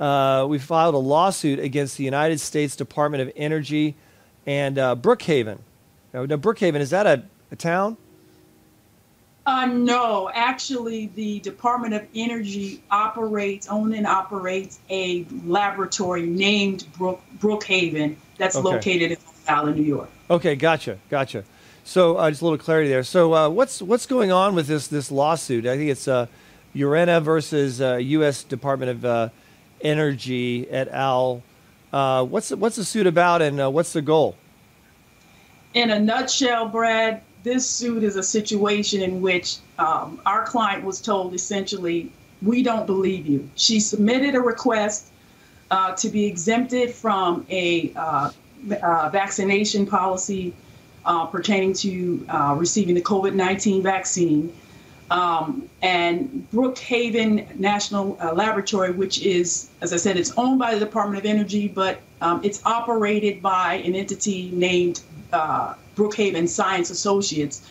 uh, 0.00 0.46
we 0.48 0.58
filed 0.58 0.94
a 0.94 0.98
lawsuit 0.98 1.58
against 1.58 1.96
the 1.96 2.04
United 2.04 2.40
States 2.40 2.76
Department 2.76 3.22
of 3.22 3.32
Energy 3.36 3.94
and 4.46 4.78
uh, 4.78 4.96
Brookhaven. 4.96 5.58
Now, 6.12 6.24
now, 6.24 6.36
Brookhaven 6.36 6.80
is 6.80 6.90
that 6.90 7.06
a, 7.06 7.24
a 7.50 7.56
town? 7.56 7.96
Uh, 9.46 9.66
no, 9.66 10.28
actually, 10.34 11.06
the 11.14 11.38
Department 11.40 11.94
of 11.94 12.04
Energy 12.16 12.82
operates, 12.90 13.68
owns 13.68 13.94
and 13.94 14.04
operates 14.06 14.80
a 14.90 15.24
laboratory 15.44 16.22
named 16.26 16.84
Brook, 16.98 17.22
Brookhaven 17.38 18.16
that's 18.38 18.56
Okay. 18.56 18.64
located 18.74 19.12
in 19.12 19.16
Island, 19.46 19.76
New 19.76 19.84
York. 19.84 20.10
Okay, 20.28 20.56
gotcha, 20.56 20.98
gotcha. 21.08 21.44
So 21.84 22.16
uh, 22.16 22.28
just 22.30 22.42
a 22.42 22.44
little 22.44 22.58
clarity 22.58 22.88
there. 22.88 23.04
So 23.04 23.32
uh, 23.34 23.48
what's 23.48 23.80
what's 23.80 24.06
going 24.06 24.32
on 24.32 24.56
with 24.56 24.66
this 24.66 24.88
this 24.88 25.12
lawsuit? 25.12 25.64
I 25.66 25.76
think 25.76 25.90
it's 25.90 26.08
uh, 26.08 26.26
Urena 26.74 27.22
versus 27.22 27.80
uh, 27.80 27.96
U.S. 27.96 28.42
Department 28.42 28.90
of 28.90 29.04
uh, 29.04 29.28
Energy 29.80 30.66
et 30.68 30.88
al. 30.88 31.42
Uh, 31.92 32.24
what's 32.24 32.50
what's 32.50 32.74
the 32.74 32.84
suit 32.84 33.06
about, 33.06 33.40
and 33.40 33.60
uh, 33.60 33.70
what's 33.70 33.92
the 33.92 34.02
goal? 34.02 34.34
In 35.74 35.90
a 35.90 36.00
nutshell, 36.00 36.66
Brad, 36.66 37.22
this 37.46 37.64
suit 37.64 38.02
is 38.02 38.16
a 38.16 38.22
situation 38.24 39.00
in 39.00 39.22
which 39.22 39.58
um, 39.78 40.20
our 40.26 40.44
client 40.44 40.84
was 40.84 41.00
told 41.00 41.32
essentially, 41.32 42.10
we 42.42 42.60
don't 42.60 42.86
believe 42.86 43.24
you. 43.24 43.48
She 43.54 43.78
submitted 43.78 44.34
a 44.34 44.40
request 44.40 45.06
uh, 45.70 45.94
to 45.94 46.08
be 46.08 46.26
exempted 46.26 46.92
from 46.92 47.46
a 47.48 47.92
uh, 47.94 48.30
uh, 48.82 49.10
vaccination 49.10 49.86
policy 49.86 50.54
uh, 51.04 51.26
pertaining 51.26 51.72
to 51.74 52.26
uh, 52.28 52.56
receiving 52.58 52.96
the 52.96 53.00
COVID 53.00 53.34
19 53.34 53.80
vaccine. 53.80 54.52
Um, 55.08 55.68
and 55.82 56.48
Brookhaven 56.52 57.60
National 57.60 58.18
uh, 58.20 58.32
Laboratory, 58.32 58.90
which 58.90 59.22
is, 59.22 59.70
as 59.80 59.92
I 59.92 59.98
said, 59.98 60.16
it's 60.16 60.32
owned 60.36 60.58
by 60.58 60.74
the 60.74 60.80
Department 60.80 61.20
of 61.20 61.30
Energy, 61.30 61.68
but 61.68 62.00
um, 62.20 62.40
it's 62.42 62.60
operated 62.66 63.40
by 63.40 63.74
an 63.74 63.94
entity 63.94 64.50
named 64.52 65.00
Brookhaven 65.96 66.48
Science 66.48 66.90
Associates, 66.90 67.62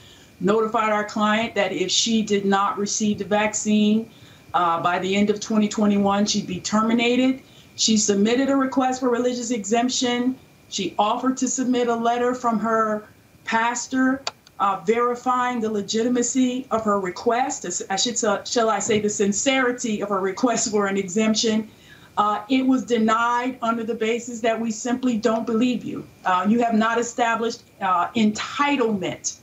notified 0.42 0.92
our 0.92 1.06
client 1.06 1.56
that 1.56 1.72
if 1.72 1.90
she 1.90 2.22
did 2.22 2.46
not 2.46 2.78
receive 2.78 3.20
the 3.20 3.26
vaccine 3.26 4.10
uh, 4.54 4.82
by 4.82 5.00
the 5.00 5.16
end 5.16 5.30
of 5.30 5.40
2021, 5.40 6.26
she'd 6.26 6.48
be 6.48 6.60
terminated. 6.60 7.42
She 7.76 7.98
submitted 7.98 8.50
a 8.50 8.56
request 8.56 9.00
for 9.00 9.10
religious 9.10 9.52
exemption. 9.52 10.36
She 10.70 10.96
offered 10.98 11.38
to 11.38 11.48
submit 11.48 11.88
a 11.88 11.96
letter 11.96 12.34
from 12.34 12.60
her 12.60 13.08
pastor 13.44 14.24
uh, 14.60 14.82
verifying 14.86 15.60
the 15.60 15.70
legitimacy 15.70 16.66
of 16.72 16.84
her 16.84 17.00
request. 17.00 17.84
I 17.90 17.96
should, 17.96 18.18
shall 18.18 18.70
I 18.70 18.80
say, 18.80 19.00
the 19.00 19.10
sincerity 19.10 20.02
of 20.02 20.10
her 20.10 20.20
request 20.20 20.72
for 20.72 20.88
an 20.88 20.98
exemption. 20.98 21.70
Uh, 22.18 22.44
it 22.50 22.66
was 22.66 22.84
denied 22.86 23.58
under 23.62 23.84
the 23.84 23.94
basis 23.94 24.40
that 24.42 24.60
we 24.60 24.72
simply 24.72 25.18
don't 25.18 25.46
believe 25.46 25.84
you. 25.84 26.06
Uh, 26.24 26.46
you 26.48 26.64
have 26.64 26.74
not 26.74 26.98
established 26.98 27.64
uh, 27.82 28.08
entitlement, 28.12 29.38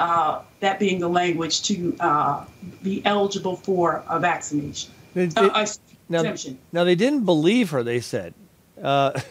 uh, 0.00 0.40
that 0.60 0.78
being 0.78 0.98
the 0.98 1.08
language, 1.08 1.62
to 1.62 1.94
uh, 2.00 2.44
be 2.82 3.04
eligible 3.04 3.56
for 3.56 4.02
a 4.08 4.18
vaccination. 4.18 4.90
It, 5.14 5.34
it, 5.36 5.78
now, 6.08 6.34
now, 6.72 6.84
they 6.84 6.94
didn't 6.94 7.24
believe 7.24 7.70
her, 7.70 7.82
they 7.82 8.00
said. 8.00 8.34
but 8.76 9.22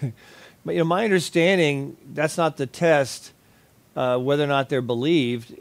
you 0.66 0.78
know, 0.78 0.84
my 0.84 1.04
understanding, 1.04 1.98
that's 2.14 2.38
not 2.38 2.58
the 2.58 2.66
test 2.66 3.34
uh, 3.96 4.18
whether 4.18 4.44
or 4.44 4.48
not 4.48 4.70
they're 4.70 4.82
believed, 4.82 5.56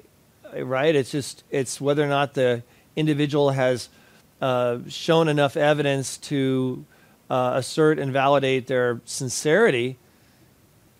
right? 0.54 0.94
It's 0.94 1.10
just 1.10 1.44
it's 1.50 1.80
whether 1.80 2.02
or 2.02 2.08
not 2.08 2.34
the 2.34 2.62
individual 2.96 3.50
has 3.50 3.88
uh, 4.40 4.78
shown 4.88 5.28
enough 5.28 5.56
evidence 5.56 6.18
to 6.18 6.84
uh, 7.32 7.52
assert 7.54 7.98
and 7.98 8.12
validate 8.12 8.66
their 8.66 9.00
sincerity. 9.06 9.96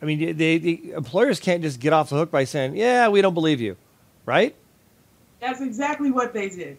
I 0.01 0.07
mean, 0.07 0.35
they, 0.39 0.57
the 0.57 0.93
employers 0.93 1.39
can't 1.39 1.63
just 1.63 1.79
get 1.79 1.93
off 1.93 2.09
the 2.09 2.17
hook 2.17 2.31
by 2.31 2.45
saying, 2.45 2.75
"Yeah, 2.75 3.09
we 3.09 3.21
don't 3.21 3.35
believe 3.35 3.61
you," 3.61 3.77
right? 4.25 4.57
That's 5.41 5.61
exactly 5.61 6.11
what 6.11 6.33
they 6.33 6.49
did. 6.49 6.79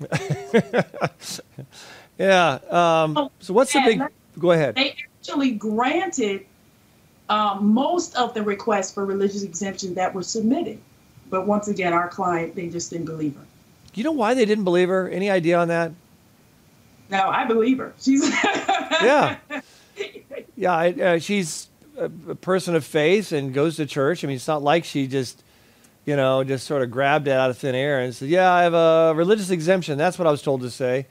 yeah. 2.18 2.58
Um, 2.68 3.16
oh, 3.16 3.30
so 3.38 3.54
what's 3.54 3.72
the 3.72 3.80
big? 3.84 4.02
Go 4.38 4.50
ahead. 4.50 4.74
They 4.74 4.96
actually 5.20 5.52
granted 5.52 6.44
um, 7.28 7.72
most 7.72 8.16
of 8.16 8.34
the 8.34 8.42
requests 8.42 8.92
for 8.92 9.04
religious 9.06 9.44
exemption 9.44 9.94
that 9.94 10.12
were 10.12 10.24
submitted. 10.24 10.80
But 11.30 11.46
once 11.46 11.68
again, 11.68 11.92
our 11.92 12.08
client, 12.08 12.56
they 12.56 12.68
just 12.68 12.90
didn't 12.90 13.06
believe 13.06 13.36
her. 13.36 13.44
You 13.94 14.02
know 14.02 14.12
why 14.12 14.34
they 14.34 14.44
didn't 14.44 14.64
believe 14.64 14.88
her? 14.88 15.08
Any 15.08 15.30
idea 15.30 15.58
on 15.58 15.68
that? 15.68 15.92
No, 17.10 17.28
I 17.28 17.44
believe 17.44 17.78
her. 17.78 17.92
She's 17.98 18.28
yeah, 19.02 19.38
yeah. 20.56 20.76
Uh, 20.76 21.18
she's 21.18 21.68
a, 21.96 22.04
a, 22.04 22.34
person 22.34 22.74
of 22.74 22.84
faith 22.84 23.32
and 23.32 23.52
goes 23.52 23.76
to 23.76 23.86
church. 23.86 24.22
I 24.24 24.28
mean, 24.28 24.36
it's 24.36 24.46
not 24.46 24.62
like 24.62 24.84
she 24.84 25.06
just, 25.06 25.42
you 26.06 26.16
know, 26.16 26.44
just 26.44 26.66
sort 26.66 26.82
of 26.82 26.90
grabbed 26.90 27.26
it 27.26 27.32
out 27.32 27.50
of 27.50 27.58
thin 27.58 27.74
air 27.74 28.00
and 28.00 28.14
said, 28.14 28.28
"Yeah, 28.28 28.52
I 28.52 28.62
have 28.62 28.74
a 28.74 29.12
religious 29.14 29.50
exemption." 29.50 29.98
That's 29.98 30.18
what 30.18 30.28
I 30.28 30.30
was 30.30 30.42
told 30.42 30.60
to 30.62 30.70
say. 30.70 31.06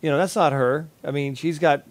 You 0.00 0.10
know, 0.10 0.18
that's 0.18 0.36
not 0.36 0.52
her. 0.52 0.88
I 1.04 1.12
mean, 1.12 1.34
she's 1.34 1.58
got 1.58 1.84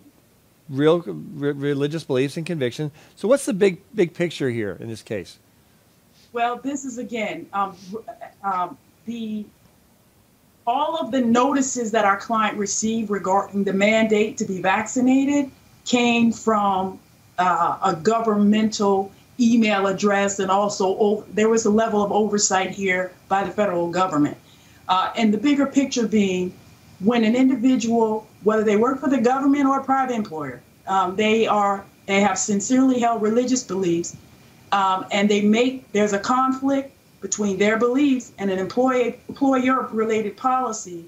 real 0.70 1.00
re- 1.00 1.52
religious 1.52 2.04
beliefs 2.04 2.38
and 2.38 2.46
convictions. 2.46 2.92
So, 3.16 3.28
what's 3.28 3.46
the 3.46 3.54
big 3.54 3.82
big 3.96 4.14
picture 4.14 4.50
here 4.50 4.78
in 4.80 4.90
this 4.90 5.02
case? 5.02 5.40
Well, 6.34 6.58
this 6.58 6.84
is 6.84 6.98
again 6.98 7.48
um, 7.54 7.78
um, 8.44 8.78
the 9.06 9.46
all 10.66 10.98
of 10.98 11.12
the 11.12 11.22
notices 11.22 11.92
that 11.92 12.06
our 12.06 12.18
client 12.18 12.58
received 12.58 13.10
regarding 13.10 13.64
the 13.64 13.74
mandate 13.74 14.38
to 14.38 14.46
be 14.46 14.62
vaccinated 14.62 15.52
came 15.86 16.32
from 16.32 17.00
uh, 17.38 17.78
a 17.84 17.96
governmental 17.96 19.12
email 19.40 19.88
address, 19.88 20.40
and 20.40 20.50
also 20.50 21.26
there 21.34 21.50
was 21.50 21.66
a 21.66 21.70
level 21.70 22.04
of 22.04 22.12
oversight 22.12 22.72
here 22.72 23.12
by 23.28 23.44
the 23.44 23.52
federal 23.52 23.90
government. 23.90 24.38
Uh, 24.88 25.12
and 25.18 25.34
the 25.34 25.38
bigger 25.38 25.66
picture 25.66 26.08
being 26.08 26.54
when 27.00 27.24
an 27.24 27.36
individual, 27.36 28.28
whether 28.44 28.64
they 28.64 28.78
work 28.78 29.00
for 29.00 29.10
the 29.10 29.20
government 29.20 29.66
or 29.66 29.80
a 29.80 29.84
private 29.84 30.14
employer, 30.14 30.62
um, 30.88 31.16
they 31.16 31.48
are 31.48 31.84
they 32.06 32.20
have 32.20 32.38
sincerely 32.38 33.00
held 33.00 33.22
religious 33.22 33.64
beliefs, 33.64 34.16
um, 34.72 35.06
and 35.12 35.30
they 35.30 35.42
make 35.42 35.90
there's 35.94 36.14
a 36.14 36.20
conflict 36.20 36.92
between 37.24 37.58
their 37.58 37.80
beliefs 37.80 38.34
and 38.38 38.52
an 38.52 38.60
employee 38.60 39.18
employer 39.30 39.88
related 39.94 40.36
policy. 40.36 41.06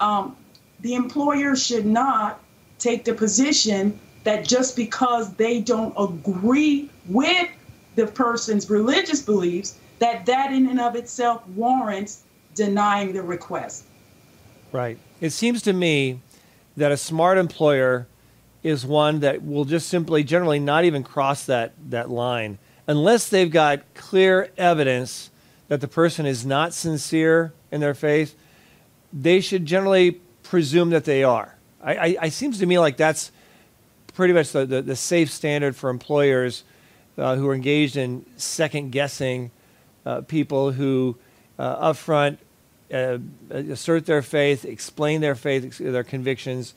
Um, 0.00 0.34
the 0.80 0.94
employer 0.94 1.54
should 1.54 1.84
not 1.84 2.40
take 2.78 3.04
the 3.04 3.12
position 3.12 4.00
that 4.24 4.44
just 4.44 4.74
because 4.74 5.34
they 5.34 5.60
don't 5.60 5.94
agree 5.98 6.88
with 7.06 7.48
the 7.94 8.06
person's 8.06 8.70
religious 8.70 9.20
beliefs, 9.20 9.78
that 9.98 10.24
that 10.24 10.50
in 10.50 10.66
and 10.66 10.80
of 10.80 10.96
itself 10.96 11.46
warrants 11.48 12.22
denying 12.54 13.12
the 13.12 13.22
request. 13.22 13.84
Right. 14.72 14.98
It 15.20 15.30
seems 15.30 15.60
to 15.62 15.74
me 15.74 16.20
that 16.78 16.90
a 16.90 16.96
smart 16.96 17.36
employer 17.36 18.06
is 18.62 18.86
one 18.86 19.20
that 19.20 19.44
will 19.44 19.66
just 19.66 19.88
simply, 19.88 20.24
generally, 20.24 20.58
not 20.58 20.84
even 20.84 21.02
cross 21.02 21.44
that, 21.44 21.74
that 21.90 22.08
line 22.08 22.58
unless 22.86 23.28
they've 23.28 23.50
got 23.50 23.82
clear 23.94 24.50
evidence 24.56 25.30
that 25.70 25.80
the 25.80 25.88
person 25.88 26.26
is 26.26 26.44
not 26.44 26.74
sincere 26.74 27.52
in 27.70 27.80
their 27.80 27.94
faith. 27.94 28.34
They 29.12 29.40
should 29.40 29.64
generally 29.64 30.20
presume 30.42 30.90
that 30.90 31.04
they 31.04 31.22
are. 31.22 31.56
I, 31.80 32.16
I, 32.20 32.26
it 32.26 32.32
seems 32.32 32.58
to 32.58 32.66
me 32.66 32.80
like 32.80 32.96
that's 32.96 33.30
pretty 34.14 34.34
much 34.34 34.50
the, 34.50 34.66
the, 34.66 34.82
the 34.82 34.96
safe 34.96 35.30
standard 35.30 35.76
for 35.76 35.88
employers 35.88 36.64
uh, 37.16 37.36
who 37.36 37.48
are 37.48 37.54
engaged 37.54 37.96
in 37.96 38.26
second 38.36 38.90
guessing 38.90 39.52
uh, 40.04 40.22
people 40.22 40.72
who 40.72 41.16
uh, 41.56 41.92
upfront 41.92 42.38
uh, 42.92 43.18
assert 43.50 44.06
their 44.06 44.22
faith, 44.22 44.64
explain 44.64 45.20
their 45.20 45.36
faith, 45.36 45.78
their 45.78 46.02
convictions. 46.02 46.74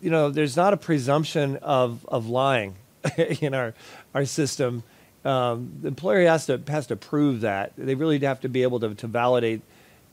You 0.00 0.10
know, 0.10 0.28
there's 0.28 0.56
not 0.56 0.72
a 0.72 0.76
presumption 0.76 1.56
of, 1.58 2.04
of 2.08 2.28
lying 2.28 2.74
in 3.16 3.54
our, 3.54 3.74
our 4.12 4.24
system. 4.24 4.82
Um, 5.24 5.72
the 5.82 5.88
employer 5.88 6.26
has 6.26 6.46
to, 6.46 6.60
has 6.68 6.86
to 6.88 6.96
prove 6.96 7.42
that. 7.42 7.72
They 7.76 7.94
really 7.94 8.18
have 8.20 8.40
to 8.40 8.48
be 8.48 8.62
able 8.62 8.80
to, 8.80 8.94
to 8.94 9.06
validate 9.06 9.62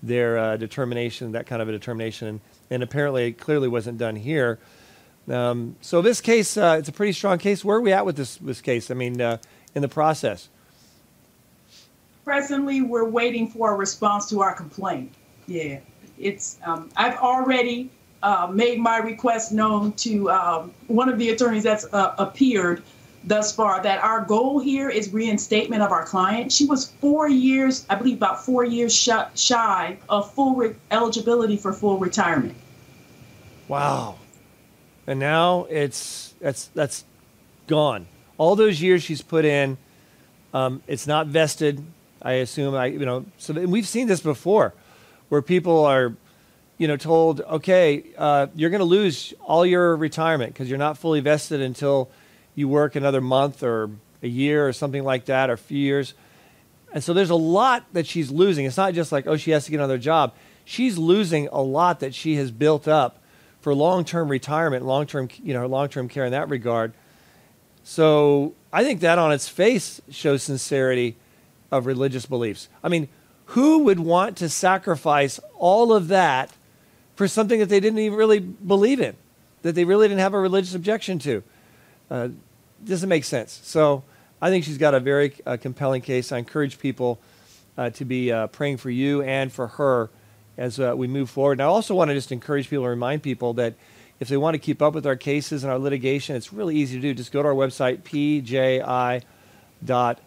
their 0.04 0.38
uh, 0.38 0.58
determination, 0.58 1.32
that 1.34 1.48
kind 1.48 1.62
of 1.62 1.70
a 1.70 1.72
determination. 1.72 2.42
And, 2.70 2.84
apparently, 2.84 3.28
it 3.28 3.40
clearly 3.40 3.68
wasn't 3.68 3.98
done 3.98 4.16
here. 4.16 4.60
Um, 5.28 5.76
so, 5.82 6.02
this 6.02 6.22
case, 6.22 6.58
uh, 6.58 6.78
it's 6.80 6.90
a 6.90 6.94
pretty 6.94 7.14
strong 7.14 7.40
case. 7.40 7.66
Where 7.66 7.78
are 7.78 7.82
we 7.82 7.92
at 7.92 8.06
with 8.06 8.16
this, 8.16 8.38
this 8.38 8.62
case? 8.62 8.92
I 8.92 8.94
mean, 8.94 9.20
uh, 9.20 9.38
in 9.76 9.82
the 9.82 9.88
process? 9.88 10.50
presently 12.30 12.80
we're 12.80 13.10
waiting 13.10 13.48
for 13.48 13.72
a 13.72 13.76
response 13.76 14.30
to 14.30 14.40
our 14.40 14.54
complaint. 14.54 15.12
Yeah, 15.48 15.80
it's 16.20 16.60
um, 16.64 16.92
I've 16.96 17.18
already 17.18 17.90
uh, 18.22 18.48
made 18.54 18.80
my 18.80 18.98
request 18.98 19.52
known 19.52 19.94
to 19.94 20.30
um, 20.30 20.72
one 20.86 21.10
of 21.10 21.18
the 21.18 21.30
attorneys 21.30 21.64
that's 21.64 21.92
uh, 21.92 22.14
appeared 22.20 22.84
thus 23.24 23.54
far 23.54 23.82
that 23.84 24.04
our 24.04 24.24
goal 24.24 24.60
here 24.60 24.90
is 24.90 25.14
reinstatement 25.14 25.82
of 25.82 25.92
our 25.92 26.06
client. 26.06 26.52
She 26.52 26.66
was 26.66 26.90
four 27.00 27.30
years, 27.30 27.86
I 27.90 27.96
believe, 27.96 28.18
about 28.18 28.44
four 28.46 28.64
years 28.64 28.94
shy 28.96 29.98
of 30.08 30.34
full 30.34 30.56
re- 30.56 30.76
eligibility 30.92 31.58
for 31.58 31.74
full 31.74 31.98
retirement. 31.98 32.56
Wow! 33.68 34.16
And 35.06 35.20
now 35.20 35.66
it's 35.70 36.34
that's 36.40 36.68
that's 36.68 37.04
gone. 37.68 38.08
All 38.38 38.56
those 38.56 38.82
years 38.82 39.04
she's 39.04 39.22
put 39.22 39.46
in, 39.46 39.78
um, 40.54 40.82
it's 40.88 41.06
not 41.06 41.28
vested. 41.28 41.84
I 42.22 42.34
assume 42.34 42.76
I 42.76 42.88
you 42.88 43.06
know 43.06 43.26
so 43.38 43.54
we've 43.54 43.88
seen 43.88 44.08
this 44.08 44.22
before, 44.22 44.74
where 45.30 45.42
people 45.42 45.86
are, 45.86 46.16
you 46.78 46.88
know, 46.88 46.98
told 46.98 47.42
okay 47.42 48.04
uh, 48.18 48.48
you're 48.56 48.70
going 48.70 48.80
to 48.80 48.86
lose 48.86 49.34
all 49.42 49.66
your 49.66 49.96
retirement 49.96 50.54
because 50.54 50.70
you're 50.70 50.80
not 50.80 50.98
fully 50.98 51.20
vested 51.20 51.62
until 51.62 52.10
you 52.56 52.68
work 52.68 52.96
another 52.96 53.22
month 53.22 53.64
or 53.64 53.90
a 54.22 54.28
year 54.28 54.68
or 54.68 54.74
something 54.74 55.04
like 55.04 55.26
that 55.26 55.50
or 55.50 55.54
a 55.54 55.58
few 55.58 55.80
years, 55.80 56.14
and 56.92 57.04
so 57.04 57.14
there's 57.14 57.30
a 57.30 57.36
lot 57.36 57.86
that 57.94 58.08
she's 58.08 58.32
losing. 58.32 58.66
It's 58.66 58.78
not 58.78 58.94
just 58.94 59.12
like 59.12 59.28
oh 59.28 59.38
she 59.38 59.52
has 59.52 59.66
to 59.66 59.72
get 59.72 59.78
another 59.78 59.98
job. 59.98 60.34
She's 60.66 60.98
losing 60.98 61.48
a 61.48 61.62
lot 61.62 62.00
that 62.02 62.14
she 62.14 62.36
has 62.36 62.52
built 62.52 62.88
up 62.88 63.22
for 63.62 63.74
long-term 63.74 64.30
retirement, 64.30 64.86
long-term 64.86 65.30
you 65.44 65.54
know 65.54 65.66
long-term 65.68 66.10
care 66.10 66.26
in 66.26 66.32
that 66.32 66.50
regard. 66.50 66.94
So 67.84 68.54
I 68.72 68.84
think 68.84 69.00
that 69.02 69.18
on 69.18 69.32
its 69.32 69.48
face 69.48 70.02
shows 70.10 70.44
sincerity 70.44 71.16
of 71.72 71.86
religious 71.86 72.26
beliefs. 72.26 72.70
I 72.84 72.90
mean, 72.90 73.08
who 73.46 73.80
would 73.80 74.00
want 74.00 74.38
to 74.38 74.50
sacrifice 74.50 75.40
all 75.58 75.92
of 75.94 76.08
that 76.10 76.52
for 77.16 77.28
something 77.28 77.60
that 77.60 77.70
they 77.70 77.80
didn't 77.80 78.00
even 78.00 78.18
really 78.18 78.40
believe 78.40 79.00
in, 79.00 79.16
that 79.64 79.74
they 79.74 79.86
really 79.86 80.08
didn't 80.08 80.20
have 80.20 80.34
a 80.34 80.40
religious 80.40 80.76
objection 80.76 81.20
to? 81.20 81.44
Uh, 82.10 82.30
doesn't 82.84 83.10
make 83.10 83.26
sense. 83.26 83.60
So 83.64 84.04
I 84.42 84.50
think 84.50 84.64
she's 84.64 84.78
got 84.78 84.94
a 84.94 85.00
very 85.00 85.34
uh, 85.46 85.58
compelling 85.58 86.02
case. 86.02 86.32
I 86.32 86.38
encourage 86.38 86.80
people 86.80 87.20
uh, 87.78 87.90
to 87.92 88.06
be 88.06 88.32
uh, 88.32 88.48
praying 88.48 88.78
for 88.78 88.90
you 88.90 89.22
and 89.22 89.52
for 89.52 89.68
her 89.68 90.10
as 90.58 90.80
uh, 90.80 90.94
we 90.96 91.08
move 91.08 91.30
forward. 91.30 91.54
And 91.54 91.62
I 91.62 91.66
also 91.66 91.96
want 91.96 92.10
to 92.10 92.16
just 92.16 92.32
encourage 92.32 92.70
people 92.70 92.86
and 92.86 92.92
remind 92.92 93.24
people 93.24 93.54
that 93.54 93.76
if 94.20 94.28
they 94.28 94.38
want 94.38 94.56
to 94.56 94.60
keep 94.60 94.82
up 94.82 94.94
with 94.94 95.08
our 95.08 95.16
cases 95.16 95.64
and 95.64 95.72
our 95.72 95.80
litigation, 95.80 96.36
it's 96.36 96.52
really 96.52 96.76
easy 96.76 96.96
to 96.96 97.02
do. 97.02 97.14
Just 97.14 97.32
go 97.32 97.42
to 97.42 97.48
our 97.48 97.54
website, 97.54 98.00
pji 98.00 98.84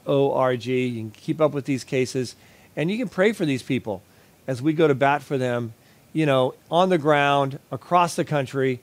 org. 0.06 0.66
You 0.66 1.00
can 1.00 1.10
keep 1.10 1.40
up 1.40 1.52
with 1.52 1.66
these 1.66 1.84
cases, 1.84 2.34
and 2.74 2.90
you 2.90 2.96
can 2.96 3.08
pray 3.08 3.32
for 3.32 3.44
these 3.44 3.62
people 3.62 4.02
as 4.46 4.62
we 4.62 4.72
go 4.72 4.88
to 4.88 4.94
bat 4.94 5.22
for 5.22 5.36
them, 5.36 5.74
you 6.12 6.24
know, 6.24 6.54
on 6.70 6.88
the 6.88 6.98
ground, 6.98 7.58
across 7.70 8.16
the 8.16 8.24
country, 8.24 8.80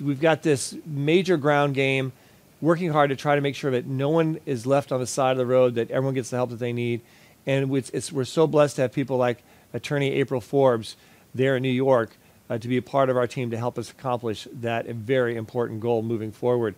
we've 0.00 0.20
got 0.20 0.42
this 0.42 0.76
major 0.86 1.36
ground 1.36 1.74
game, 1.74 2.12
working 2.60 2.90
hard 2.90 3.10
to 3.10 3.16
try 3.16 3.34
to 3.34 3.40
make 3.40 3.54
sure 3.54 3.70
that 3.72 3.86
no 3.86 4.08
one 4.08 4.40
is 4.46 4.66
left 4.66 4.92
on 4.92 5.00
the 5.00 5.06
side 5.06 5.32
of 5.32 5.38
the 5.38 5.46
road, 5.46 5.74
that 5.74 5.90
everyone 5.90 6.14
gets 6.14 6.30
the 6.30 6.36
help 6.36 6.50
that 6.50 6.58
they 6.58 6.72
need. 6.72 7.00
And 7.46 7.74
it's, 7.76 7.90
it's, 7.90 8.12
we're 8.12 8.24
so 8.24 8.46
blessed 8.46 8.76
to 8.76 8.82
have 8.82 8.92
people 8.92 9.16
like 9.16 9.42
Attorney 9.72 10.12
April 10.12 10.40
Forbes 10.40 10.96
there 11.34 11.56
in 11.56 11.62
New 11.62 11.70
York 11.70 12.16
uh, 12.48 12.58
to 12.58 12.68
be 12.68 12.76
a 12.76 12.82
part 12.82 13.08
of 13.08 13.16
our 13.16 13.26
team 13.26 13.50
to 13.50 13.56
help 13.56 13.78
us 13.78 13.90
accomplish 13.90 14.46
that 14.52 14.86
very 14.86 15.36
important 15.36 15.80
goal 15.80 16.02
moving 16.02 16.32
forward. 16.32 16.74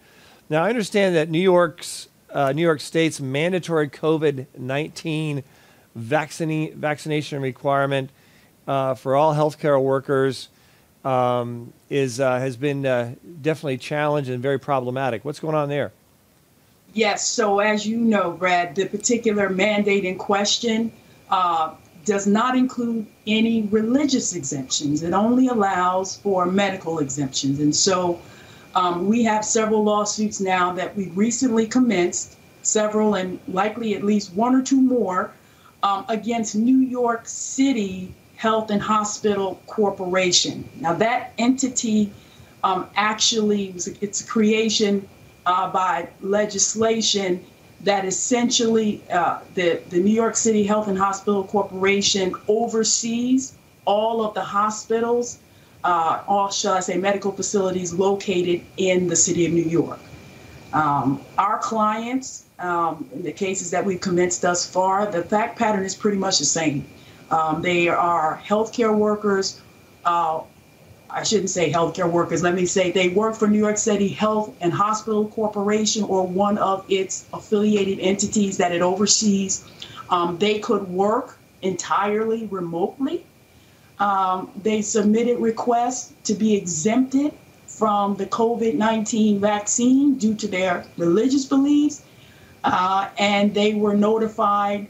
Now, 0.49 0.65
I 0.65 0.69
understand 0.69 1.17
that 1.17 1.29
New 1.29 1.41
York's 1.41 2.09
uh, 2.31 2.53
New 2.53 2.63
York 2.63 2.81
State's 2.81 3.21
mandatory 3.21 3.89
COVID 3.89 4.47
19 4.59 5.45
vaccine, 5.95 6.75
vaccination 6.75 7.41
requirement 7.41 8.11
uh, 8.67 8.95
for 8.95 9.15
all 9.15 9.35
healthcare 9.35 9.81
workers 9.81 10.49
um, 11.05 11.73
is, 11.91 12.21
uh, 12.21 12.39
has 12.39 12.57
been 12.57 12.87
uh, 12.87 13.15
definitely 13.43 13.79
challenged 13.79 14.31
and 14.31 14.43
very 14.43 14.59
problematic. 14.59 15.25
What's 15.25 15.41
going 15.41 15.55
on 15.55 15.69
there? 15.69 15.93
Yes, 16.95 17.27
so 17.27 17.59
as 17.59 17.87
you 17.87 17.99
know, 17.99 18.31
Brad, 18.33 18.77
the 18.77 18.87
particular 18.87 19.49
mandate 19.49 20.05
in 20.05 20.17
question 20.17 20.93
uh, 21.29 21.75
does 22.05 22.27
not 22.27 22.57
include 22.57 23.07
any 23.27 23.63
religious 23.63 24.35
exemptions. 24.35 25.03
It 25.03 25.13
only 25.13 25.49
allows 25.49 26.17
for 26.17 26.47
medical 26.47 27.01
exemptions. 27.01 27.59
And 27.59 27.75
so 27.75 28.21
um, 28.75 29.09
we 29.09 29.25
have 29.25 29.45
several 29.45 29.83
lawsuits 29.83 30.41
now 30.41 30.73
that 30.75 30.97
we 30.97 31.09
recently 31.11 31.67
commenced, 31.67 32.37
several 32.63 33.15
and 33.15 33.41
likely 33.49 33.95
at 33.95 34.05
least 34.05 34.33
one 34.33 34.55
or 34.55 34.63
two 34.63 34.81
more, 34.81 35.33
um, 35.83 36.05
against 36.09 36.55
New 36.55 36.79
York 36.79 37.23
City 37.27 38.15
Health 38.45 38.71
and 38.71 38.83
Hospital 38.83 39.59
Corporation. 39.67 40.69
Now, 40.85 40.93
that 41.07 41.33
entity 41.39 42.13
um, 42.63 42.81
actually, 42.95 43.75
it's 44.05 44.21
a 44.21 44.27
creation 44.27 45.09
uh, 45.47 45.71
by 45.73 46.09
legislation 46.21 47.43
that 47.89 48.05
essentially 48.05 49.03
uh, 49.11 49.41
the, 49.55 49.81
the 49.89 49.99
New 49.99 50.17
York 50.23 50.37
City 50.37 50.63
Health 50.65 50.89
and 50.89 50.99
Hospital 50.99 51.45
Corporation 51.45 52.35
oversees 52.47 53.55
all 53.87 54.23
of 54.27 54.35
the 54.35 54.47
hospitals, 54.61 55.39
uh, 55.83 56.23
all, 56.29 56.51
shall 56.51 56.75
I 56.75 56.81
say, 56.81 56.99
medical 56.99 57.33
facilities 57.33 57.95
located 57.95 58.61
in 58.77 59.09
the 59.09 59.17
city 59.17 59.47
of 59.47 59.53
New 59.53 59.71
York. 59.81 60.01
Um, 60.75 61.23
our 61.39 61.59
clients, 61.59 62.45
um, 62.59 63.09
in 63.15 63.23
the 63.23 63.33
cases 63.33 63.71
that 63.71 63.83
we've 63.87 64.01
commenced 64.09 64.43
thus 64.43 64.69
far, 64.69 65.11
the 65.11 65.23
fact 65.23 65.59
pattern 65.59 65.85
is 65.85 65.95
pretty 65.95 66.19
much 66.19 66.39
the 66.41 66.45
same. 66.45 66.85
Um, 67.35 67.63
they 67.63 67.89
are 67.89 68.41
healthcare 68.47 68.95
workers 68.97 69.61
uh, 70.05 70.41
I 71.15 71.23
shouldn't 71.23 71.51
say 71.51 71.71
healthcare 71.71 72.11
workers. 72.11 72.43
Let 72.43 72.55
me 72.55 72.67
say 72.67 72.91
they 72.91 73.09
work 73.09 73.37
for 73.37 73.47
New 73.47 73.59
York 73.59 73.79
City 73.79 74.09
Health 74.09 74.53
and 74.61 74.73
Hospital 74.73 75.29
Corporation 75.29 76.03
or 76.03 76.27
one 76.27 76.59
of 76.59 76.85
its 76.89 77.25
affiliated 77.33 78.01
entities 78.01 78.57
that 78.59 78.73
it 78.73 78.83
oversees. 78.83 79.65
Um, 80.11 80.39
they 80.39 80.59
could 80.59 80.89
work 80.89 81.39
entirely 81.63 82.47
remotely. 82.47 83.25
Um, 84.01 84.51
they 84.61 84.83
submitted 84.83 85.39
requests 85.39 86.13
to 86.25 86.35
be 86.35 86.57
exempted 86.57 87.33
from 87.69 88.17
the 88.17 88.27
COVID 88.27 88.75
19 88.75 89.39
vaccine 89.39 90.17
due 90.17 90.35
to 90.35 90.49
their 90.49 90.85
religious 90.97 91.45
beliefs. 91.45 92.03
Uh, 92.65 93.09
and 93.19 93.55
they 93.55 93.75
were 93.75 93.95
notified 93.95 94.89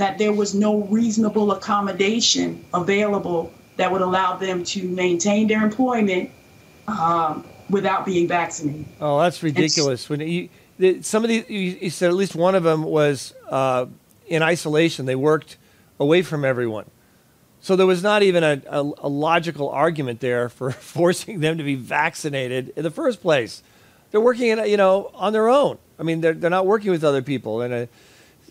that 0.00 0.16
there 0.16 0.32
was 0.32 0.54
no 0.54 0.84
reasonable 0.84 1.52
accommodation 1.52 2.64
available 2.72 3.52
that 3.76 3.92
would 3.92 4.00
allow 4.00 4.34
them 4.34 4.64
to 4.64 4.88
maintain 4.88 5.46
their 5.46 5.62
employment 5.62 6.30
um, 6.88 7.44
without 7.68 8.06
being 8.06 8.26
vaccinated. 8.26 8.86
Oh, 8.98 9.20
that's 9.20 9.42
ridiculous. 9.42 10.08
when 10.08 10.20
you, 10.20 10.48
the, 10.78 11.02
some 11.02 11.22
of 11.22 11.28
these, 11.28 11.44
you, 11.50 11.76
you, 11.82 11.90
said 11.90 12.08
at 12.08 12.16
least 12.16 12.34
one 12.34 12.54
of 12.54 12.62
them 12.62 12.82
was 12.82 13.34
uh, 13.50 13.84
in 14.26 14.42
isolation. 14.42 15.04
They 15.04 15.16
worked 15.16 15.58
away 15.98 16.22
from 16.22 16.46
everyone. 16.46 16.86
So 17.60 17.76
there 17.76 17.86
was 17.86 18.02
not 18.02 18.22
even 18.22 18.42
a, 18.42 18.62
a, 18.70 18.80
a, 18.80 19.08
logical 19.08 19.68
argument 19.68 20.20
there 20.20 20.48
for 20.48 20.70
forcing 20.96 21.40
them 21.40 21.58
to 21.58 21.62
be 21.62 21.74
vaccinated 21.74 22.72
in 22.74 22.84
the 22.84 22.90
first 22.90 23.20
place. 23.20 23.62
They're 24.10 24.20
working, 24.22 24.48
in, 24.48 24.64
you 24.64 24.78
know, 24.78 25.10
on 25.12 25.34
their 25.34 25.50
own. 25.50 25.76
I 25.98 26.04
mean, 26.04 26.22
they're, 26.22 26.32
they're 26.32 26.48
not 26.48 26.64
working 26.64 26.90
with 26.90 27.04
other 27.04 27.20
people 27.20 27.60
in 27.60 27.70
a, 27.70 27.88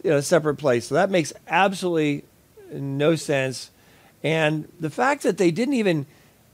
in 0.03 0.13
a 0.13 0.21
separate 0.21 0.55
place. 0.55 0.87
So 0.87 0.95
that 0.95 1.09
makes 1.09 1.33
absolutely 1.47 2.23
no 2.71 3.15
sense. 3.15 3.71
And 4.23 4.67
the 4.79 4.89
fact 4.89 5.23
that 5.23 5.37
they 5.37 5.51
didn't 5.51 5.75
even 5.75 6.05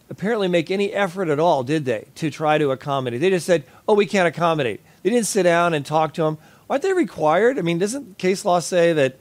apparently 0.10 0.47
make 0.47 0.69
any 0.69 0.93
effort 0.93 1.29
at 1.29 1.39
all, 1.39 1.63
did 1.63 1.86
they, 1.86 2.05
to 2.15 2.29
try 2.29 2.58
to 2.58 2.71
accommodate? 2.71 3.21
They 3.21 3.29
just 3.29 3.45
said, 3.45 3.63
oh, 3.88 3.95
we 3.95 4.05
can't 4.05 4.27
accommodate. 4.27 4.81
They 5.03 5.10
didn't 5.10 5.27
sit 5.27 5.43
down 5.43 5.73
and 5.73 5.86
talk 5.86 6.13
to 6.15 6.23
them. 6.23 6.38
Aren't 6.69 6.84
they 6.84 6.93
required? 6.93 7.58
I 7.60 7.62
mean, 7.62 7.77
doesn't 7.79 8.17
case 8.17 8.45
law 8.45 8.60
say 8.60 8.93
that 8.93 9.17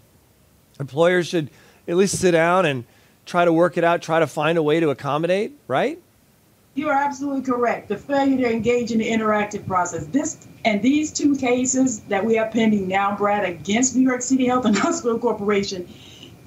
employers 0.81 1.27
should 1.29 1.51
at 1.89 1.97
least 1.97 2.19
sit 2.19 2.33
down 2.33 2.67
and 2.67 2.85
try 3.27 3.45
to 3.45 3.53
work 3.53 3.77
it 3.77 3.85
out, 3.85 4.03
try 4.03 4.21
to 4.21 4.27
find 4.27 4.59
a 4.59 4.63
way 4.63 4.81
to 4.81 4.91
accommodate, 4.91 5.53
right? 5.69 5.99
You 6.75 6.89
are 6.89 6.95
absolutely 6.95 7.43
correct. 7.43 7.89
The 7.89 7.97
failure 7.97 8.37
to 8.39 8.53
engage 8.53 8.91
in 8.91 8.99
the 8.99 9.09
interactive 9.09 9.67
process. 9.67 10.07
This 10.07 10.47
and 10.65 10.81
these 10.83 11.13
two 11.13 11.37
cases 11.37 12.01
that 12.03 12.25
we 12.25 12.37
have 12.37 12.51
pending 12.51 12.89
now, 12.89 13.15
Brad, 13.17 13.45
against 13.45 13.95
New 13.95 14.03
York 14.03 14.23
City 14.23 14.47
Health 14.47 14.65
and 14.65 14.77
Hospital 14.87 15.19
Corporation, 15.19 15.87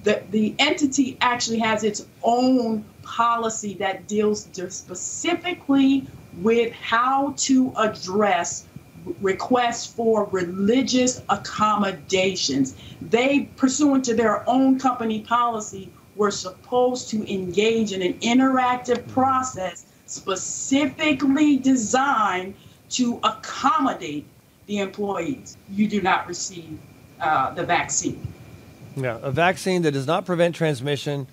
the, 0.04 0.24
the 0.32 0.56
entity 0.58 1.18
actually 1.22 1.60
has 1.60 1.84
its 1.84 2.06
own 2.24 2.84
policy 3.04 3.76
that 3.76 4.08
deals 4.08 4.48
specifically 4.70 6.08
with 6.42 6.72
how 6.74 7.34
to 7.38 7.74
address 7.78 8.66
requests 9.22 9.86
for 9.86 10.26
religious 10.26 11.22
accommodations. 11.30 12.76
They, 13.02 13.50
pursuant 13.56 14.06
to 14.06 14.14
their 14.14 14.48
own 14.50 14.80
company 14.80 15.22
policy, 15.22 15.92
were 16.16 16.32
supposed 16.32 17.10
to 17.10 17.32
engage 17.32 17.92
in 17.92 18.02
an 18.02 18.14
interactive 18.16 19.08
process 19.10 19.86
specifically 20.08 21.58
designed 21.58 22.56
to 22.90 23.20
accommodate 23.24 24.26
the 24.66 24.80
employees. 24.80 25.58
You 25.70 25.88
do 25.88 26.02
not 26.02 26.28
receive 26.28 26.80
uh, 27.20 27.54
the 27.54 27.64
vaccine. 27.64 28.34
Yeah, 28.96 29.20
a 29.22 29.32
vaccine 29.32 29.84
that 29.84 29.92
does 29.92 30.08
not 30.08 30.26
prevent 30.26 30.56
transmission, 30.56 31.28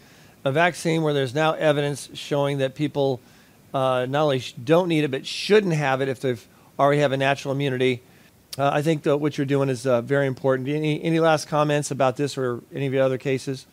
a 0.44 0.52
vaccine 0.52 1.02
where 1.02 1.14
there's 1.14 1.34
now 1.34 1.52
evidence 1.52 2.10
showing 2.14 2.58
that 2.58 2.74
people 2.74 3.20
uh, 3.72 4.06
not 4.08 4.24
only 4.24 4.44
don't 4.62 4.88
need 4.88 5.04
it 5.04 5.10
but 5.10 5.26
shouldn't 5.26 5.72
have 5.72 6.00
it 6.00 6.08
if 6.08 6.20
they 6.20 6.36
already 6.78 7.00
have 7.00 7.12
a 7.12 7.16
natural 7.16 7.52
immunity. 7.52 8.02
Uh, 8.56 8.70
I 8.72 8.82
think 8.82 9.04
what 9.04 9.36
you're 9.36 9.46
doing 9.46 9.68
is 9.68 9.86
uh, 9.86 10.00
very 10.00 10.26
important. 10.26 10.68
Any 10.68 11.02
any 11.02 11.18
last 11.18 11.48
comments 11.48 11.90
about 11.90 12.16
this 12.16 12.38
or 12.38 12.62
any 12.72 12.86
of 12.86 12.92
your 12.92 13.02
other 13.02 13.18
cases? 13.18 13.66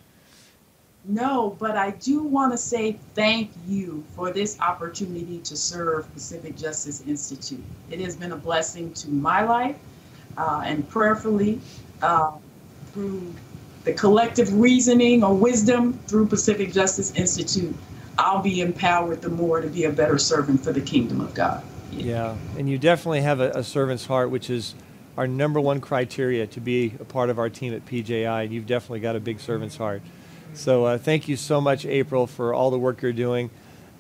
No, 1.05 1.57
but 1.59 1.77
I 1.77 1.91
do 1.91 2.21
want 2.21 2.51
to 2.51 2.57
say 2.57 2.99
thank 3.15 3.51
you 3.67 4.03
for 4.15 4.31
this 4.31 4.59
opportunity 4.59 5.39
to 5.39 5.57
serve 5.57 6.11
Pacific 6.13 6.55
Justice 6.55 7.01
Institute. 7.07 7.63
It 7.89 7.99
has 8.01 8.15
been 8.15 8.33
a 8.33 8.37
blessing 8.37 8.93
to 8.93 9.09
my 9.09 9.43
life, 9.43 9.77
uh, 10.37 10.61
and 10.63 10.87
prayerfully 10.89 11.59
uh, 12.01 12.33
through 12.93 13.33
the 13.83 13.93
collective 13.93 14.53
reasoning 14.53 15.23
or 15.23 15.33
wisdom 15.33 15.93
through 16.07 16.27
Pacific 16.27 16.71
Justice 16.71 17.13
Institute, 17.15 17.75
I'll 18.17 18.41
be 18.41 18.61
empowered 18.61 19.21
the 19.21 19.29
more 19.29 19.61
to 19.61 19.67
be 19.67 19.85
a 19.85 19.91
better 19.91 20.17
servant 20.17 20.63
for 20.63 20.71
the 20.71 20.81
kingdom 20.81 21.21
of 21.21 21.33
God. 21.33 21.63
Yeah, 21.91 22.35
and 22.57 22.69
you 22.69 22.77
definitely 22.77 23.21
have 23.21 23.39
a, 23.39 23.49
a, 23.51 23.63
servant's 23.63 24.05
heart, 24.05 24.29
which 24.29 24.49
is 24.49 24.75
our 25.17 25.27
number 25.27 25.59
one 25.59 25.81
criteria 25.81 26.47
to 26.47 26.61
be 26.61 26.93
a 26.99 27.03
part 27.03 27.29
of 27.29 27.37
our 27.37 27.49
team 27.49 27.73
at 27.73 27.85
PJI, 27.85 28.43
and 28.43 28.53
you've 28.53 28.67
definitely 28.67 29.01
got 29.01 29.15
a 29.15 29.19
big 29.19 29.39
servant's 29.39 29.75
heart. 29.75 30.01
So 30.53 30.85
uh, 30.85 30.97
thank 30.97 31.27
you 31.27 31.35
so 31.35 31.61
much, 31.61 31.85
April, 31.85 32.27
for 32.27 32.53
all 32.53 32.71
the 32.71 32.79
work 32.79 33.01
you're 33.01 33.13
doing, 33.13 33.49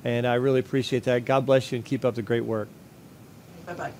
and 0.03 0.27
I 0.27 0.35
really 0.35 0.59
appreciate 0.59 1.03
that. 1.03 1.25
God 1.25 1.45
bless 1.45 1.71
you 1.71 1.77
and 1.77 1.85
keep 1.85 2.03
up 2.05 2.15
the 2.15 2.21
great 2.21 2.45
work. 2.45 2.67
Bye 3.65 3.73
bye. 3.73 3.93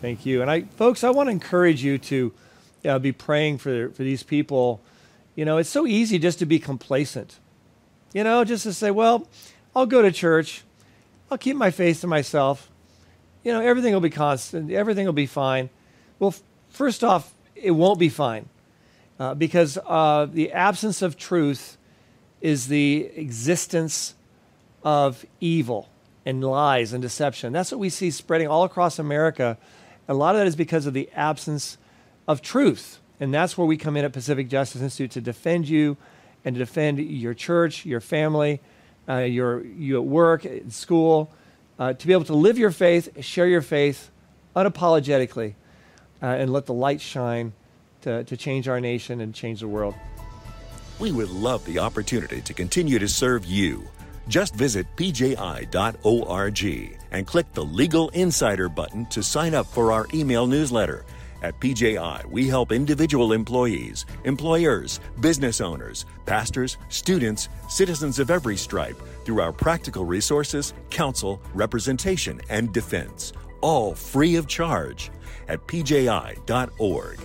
Thank 0.00 0.26
you, 0.26 0.42
and 0.42 0.50
I, 0.50 0.62
folks, 0.62 1.02
I 1.02 1.10
want 1.10 1.28
to 1.28 1.30
encourage 1.30 1.82
you 1.82 1.98
to 1.98 2.32
uh, 2.84 2.98
be 2.98 3.12
praying 3.12 3.58
for 3.58 3.90
for 3.90 4.02
these 4.02 4.22
people 4.22 4.80
you 5.34 5.44
know, 5.44 5.58
it's 5.58 5.70
so 5.70 5.86
easy 5.86 6.18
just 6.18 6.38
to 6.38 6.46
be 6.46 6.58
complacent. 6.58 7.38
You 8.12 8.22
know, 8.24 8.44
just 8.44 8.62
to 8.64 8.72
say, 8.72 8.90
well, 8.90 9.26
I'll 9.74 9.86
go 9.86 10.02
to 10.02 10.12
church. 10.12 10.62
I'll 11.30 11.38
keep 11.38 11.56
my 11.56 11.70
faith 11.70 12.00
to 12.02 12.06
myself. 12.06 12.70
You 13.42 13.52
know, 13.52 13.60
everything 13.60 13.92
will 13.92 14.00
be 14.00 14.10
constant. 14.10 14.70
Everything 14.70 15.06
will 15.06 15.12
be 15.12 15.26
fine. 15.26 15.70
Well, 16.18 16.30
f- 16.30 16.42
first 16.70 17.02
off, 17.02 17.34
it 17.56 17.72
won't 17.72 17.98
be 17.98 18.08
fine 18.08 18.48
uh, 19.18 19.34
because 19.34 19.76
uh, 19.84 20.26
the 20.30 20.52
absence 20.52 21.02
of 21.02 21.16
truth 21.16 21.76
is 22.44 22.66
the 22.66 23.10
existence 23.16 24.14
of 24.82 25.24
evil 25.40 25.88
and 26.26 26.44
lies 26.44 26.92
and 26.92 27.00
deception. 27.00 27.54
That's 27.54 27.72
what 27.72 27.78
we 27.78 27.88
see 27.88 28.10
spreading 28.10 28.48
all 28.48 28.64
across 28.64 28.98
America. 28.98 29.56
A 30.08 30.12
lot 30.12 30.34
of 30.34 30.40
that 30.40 30.46
is 30.46 30.54
because 30.54 30.84
of 30.84 30.92
the 30.92 31.08
absence 31.14 31.78
of 32.28 32.42
truth. 32.42 33.00
And 33.18 33.32
that's 33.32 33.56
where 33.56 33.66
we 33.66 33.78
come 33.78 33.96
in 33.96 34.04
at 34.04 34.12
Pacific 34.12 34.48
Justice 34.48 34.82
Institute 34.82 35.12
to 35.12 35.22
defend 35.22 35.70
you 35.70 35.96
and 36.44 36.54
to 36.54 36.58
defend 36.58 36.98
your 36.98 37.32
church, 37.32 37.86
your 37.86 38.02
family, 38.02 38.60
uh, 39.08 39.20
your, 39.20 39.64
you 39.64 39.96
at 39.96 40.04
work, 40.04 40.44
at 40.44 40.70
school, 40.70 41.32
uh, 41.78 41.94
to 41.94 42.06
be 42.06 42.12
able 42.12 42.24
to 42.24 42.34
live 42.34 42.58
your 42.58 42.70
faith, 42.70 43.24
share 43.24 43.46
your 43.46 43.62
faith 43.62 44.10
unapologetically, 44.54 45.54
uh, 46.22 46.26
and 46.26 46.52
let 46.52 46.66
the 46.66 46.74
light 46.74 47.00
shine 47.00 47.54
to, 48.02 48.22
to 48.24 48.36
change 48.36 48.68
our 48.68 48.82
nation 48.82 49.22
and 49.22 49.34
change 49.34 49.60
the 49.60 49.68
world. 49.68 49.94
We 50.98 51.10
would 51.10 51.30
love 51.30 51.64
the 51.64 51.78
opportunity 51.80 52.40
to 52.42 52.54
continue 52.54 52.98
to 52.98 53.08
serve 53.08 53.44
you. 53.44 53.88
Just 54.28 54.54
visit 54.54 54.86
pji.org 54.96 55.68
and 57.10 57.26
click 57.26 57.52
the 57.52 57.64
Legal 57.64 58.08
Insider 58.10 58.68
button 58.68 59.06
to 59.06 59.22
sign 59.22 59.54
up 59.54 59.66
for 59.66 59.92
our 59.92 60.06
email 60.14 60.46
newsletter. 60.46 61.04
At 61.42 61.60
PJI, 61.60 62.24
we 62.30 62.48
help 62.48 62.72
individual 62.72 63.34
employees, 63.34 64.06
employers, 64.24 64.98
business 65.20 65.60
owners, 65.60 66.06
pastors, 66.24 66.78
students, 66.88 67.50
citizens 67.68 68.18
of 68.18 68.30
every 68.30 68.56
stripe 68.56 68.96
through 69.26 69.42
our 69.42 69.52
practical 69.52 70.06
resources, 70.06 70.72
counsel, 70.88 71.42
representation, 71.52 72.40
and 72.48 72.72
defense, 72.72 73.34
all 73.60 73.94
free 73.94 74.36
of 74.36 74.46
charge 74.46 75.10
at 75.48 75.66
pji.org. 75.66 77.20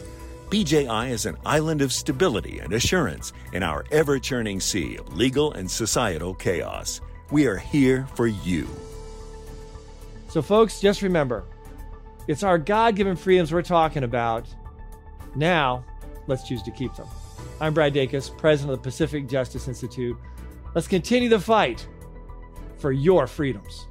PJI 0.50 1.12
is 1.12 1.28
an 1.28 1.38
island 1.46 1.84
of 1.84 1.94
stability 1.94 2.58
and 2.58 2.74
assurance 2.74 3.34
in 3.54 3.62
our 3.62 3.86
ever 3.92 4.18
churning 4.18 4.60
sea 4.60 4.96
of 4.96 5.16
legal 5.16 5.54
and 5.54 5.70
societal 5.70 6.34
chaos. 6.34 7.02
We 7.30 7.46
are 7.46 7.58
here 7.58 8.08
for 8.16 8.26
you. 8.26 8.68
So, 10.28 10.42
folks, 10.42 10.82
just 10.82 11.04
remember 11.04 11.46
it's 12.28 12.42
our 12.42 12.58
God 12.58 12.96
given 12.96 13.16
freedoms 13.16 13.54
we're 13.54 13.62
talking 13.62 14.04
about. 14.04 14.48
Now, 15.36 15.86
let's 16.26 16.48
choose 16.48 16.64
to 16.64 16.72
keep 16.72 16.96
them. 16.96 17.08
I'm 17.62 17.76
Brad 17.76 17.94
Dacus, 17.94 18.36
president 18.36 18.74
of 18.74 18.80
the 18.80 18.84
Pacific 18.84 19.28
Justice 19.28 19.68
Institute. 19.68 20.18
Let's 20.74 20.88
continue 20.88 21.30
the 21.30 21.40
fight 21.40 21.88
for 22.80 22.92
your 22.92 23.28
freedoms. 23.28 23.86